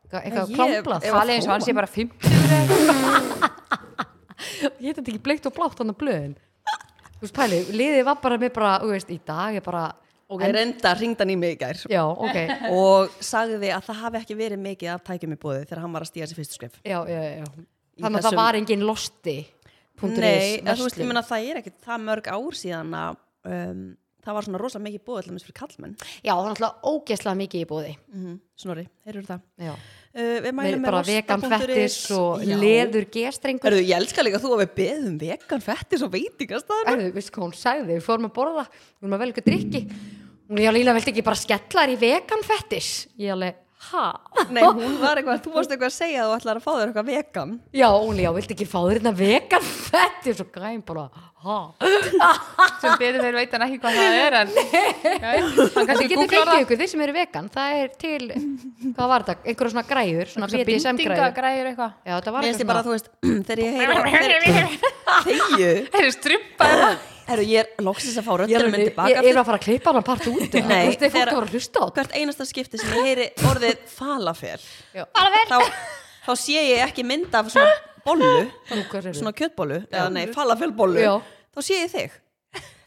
[0.09, 2.09] eitthvað, Ég- klámblað ef- Talið eins og hann sé bara 50
[4.79, 6.35] Ég heit ekki bleikt og blátt hann að blöðin.
[7.19, 9.83] Þú veist, pæli, liðið var bara með bara, þú veist, í dag er bara
[10.29, 11.79] Og ég reynda ringd hann í mig í gær.
[11.89, 12.37] Já, ok.
[12.77, 16.05] Og sagði að það hafi ekki verið mikið af tækjum í bóði þegar hann var
[16.05, 16.75] að stíga sér fyrstu skref.
[16.85, 17.47] Já, já, já.
[17.49, 19.37] Í Þannig að þessum- það var engin losti
[19.99, 23.17] Nei, þú veist, ég meina það er ekki það mörg ár síðan að
[23.51, 23.81] um,
[24.23, 25.95] það var svona rosa mikið bóði allir fyrir kallmenn.
[26.23, 29.41] Já, það er náttúrulega ógeðslega mikið í bóði Mm Snorri, heyrður það?
[29.65, 29.73] Já
[30.19, 32.55] Uh, við Með mælum með bara vegan fettis og Já.
[32.59, 36.89] leður gestrengur Herðu, ég elska líka þú að við beðum vegan fettis og veitingastæðan.
[36.91, 39.81] Erðu, veistu hvað hún sagði, við fórum að borða við fórum að velja ykkur drikki
[40.49, 42.91] hún er alveg, viltu ekki bara skella þér í vegan fettis
[43.21, 43.59] ég alveg,
[43.91, 44.05] ha?
[44.49, 46.87] Nei, hún var eitthvað, þú varst eitthvað að segja að þú ætlar að fá þér
[46.89, 50.47] eitthvað vegan Já, hún já, viltu ekki fá þér hérna vegan fett Ég er svo
[50.51, 51.28] græn bara, ha?
[52.81, 56.63] sem betur þeir veit hann ekki hvað það er en getið googlar fengið það.
[56.65, 58.17] ykkur, þeir sem eru vegan Það er til,
[58.97, 59.45] hvað var þetta?
[59.45, 61.93] Einhverja svona græjur, svona bindingagræður eitthvað.
[62.03, 63.07] Já, þetta var Mér finnst eitthvað ég bara, svona þú veist,
[63.47, 63.71] þegar ég
[65.29, 69.47] Þegju þeir eru strumpaður Herru, ég er loksins að fá Ég tilbaka ég er að
[69.51, 70.63] fara að klippa hann part út veist,
[71.37, 71.83] að að.
[71.93, 74.57] Hvert einasta skipti sem ég heyri orðið falafel.
[75.51, 75.59] þá,
[76.25, 77.75] þá sé ég ekki mynd af svona
[78.09, 81.05] bollu hvað svona kjötbollu, eða nei, falafelbollu?
[81.55, 82.17] Þá sé ég þig.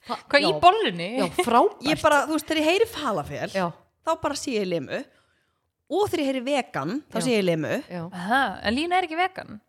[0.02, 0.58] Hvað í Já.
[0.62, 1.08] bollunni?
[1.20, 1.82] Já, frábært.
[1.86, 3.66] Ég bara, þú veist, þegar ég heyri falafel Já,
[4.02, 4.98] þá bara sé ég limu
[5.92, 7.22] og þegar ég heyri vegan, þá Já.
[7.26, 7.74] sé ég limu
[8.08, 9.60] Aha, en Lína er ekki vegan?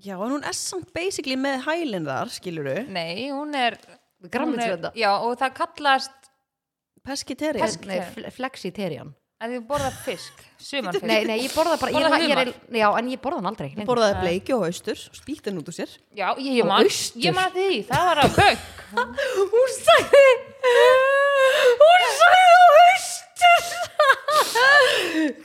[0.00, 3.76] Já, en hún er samt basically með hælinn þar, skiluru nei, hún er
[4.32, 6.30] hún er- já, og það kallast
[7.04, 7.62] pescetarian.
[7.66, 9.12] Pes- Nei, fle- flexitarian
[9.44, 10.34] að þú borða fisk
[10.66, 12.48] sumanfisk Nei, nei, ég borða bara ég, Borðar ég, humar?
[12.48, 13.88] ég, Já, en ég borða hann aldrei lengur.
[13.90, 17.20] borðaði bleiki og austur spýtti hann út úr sér já, ég, ég man austur?
[17.26, 18.58] ég man því, það var að bögg
[19.52, 20.26] Hún sagði
[21.82, 23.64] Hún sagði á austur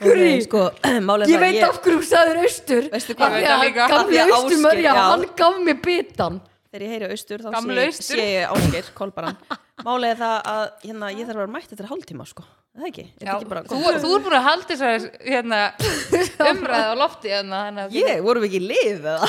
[0.02, 0.62] Guri sko,
[1.08, 3.36] málið Ég það veit af hverju hún sagði austur Veistu Af hvað?
[3.36, 3.82] því Ég veit það að líka.
[3.82, 5.02] hann Af því gamli að austur Ásgeir, já, já.
[5.12, 6.40] hann gaf mér bitan
[6.72, 8.16] þegar ég heyri austur þá Gamli sé, austur.
[8.16, 9.36] sé ég áskeir, kolbaran
[9.84, 12.86] málið er það að hérna, ég þarf að vera mætt eftir hálftíma sko, er það
[12.88, 13.02] ekki?
[13.20, 15.58] Er Já, ekki bara, þú, þú er búin að halda þessar hérna,
[16.52, 19.28] umræði á lofti hérna, að ég, vorum við ekki í lið eða?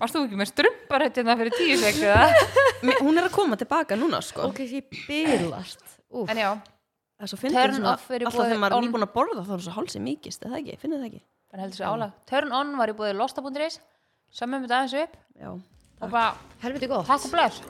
[0.00, 2.26] varst þú ekki með strumpar hérna fyrir tíu sek eða?
[2.88, 6.26] Mér- hún er að koma tilbaka núna sko Ok, ég bylast Úf.
[6.32, 8.74] en já, það er svo fyndið Turn svona, off er í alltaf boði þegar maður
[8.74, 8.86] er on.
[8.88, 10.78] nýbúin að borða þá er svo hálsið mikist, er það ekki?
[10.82, 11.22] finnið það ekki?
[11.50, 13.78] þannig heldur þessu álag Turn on var í búið losta.is
[14.40, 15.14] sömmum þetta aðeins upp
[15.44, 15.50] Já.
[16.00, 16.26] og bara
[16.64, 17.62] Helviti gott takk og bless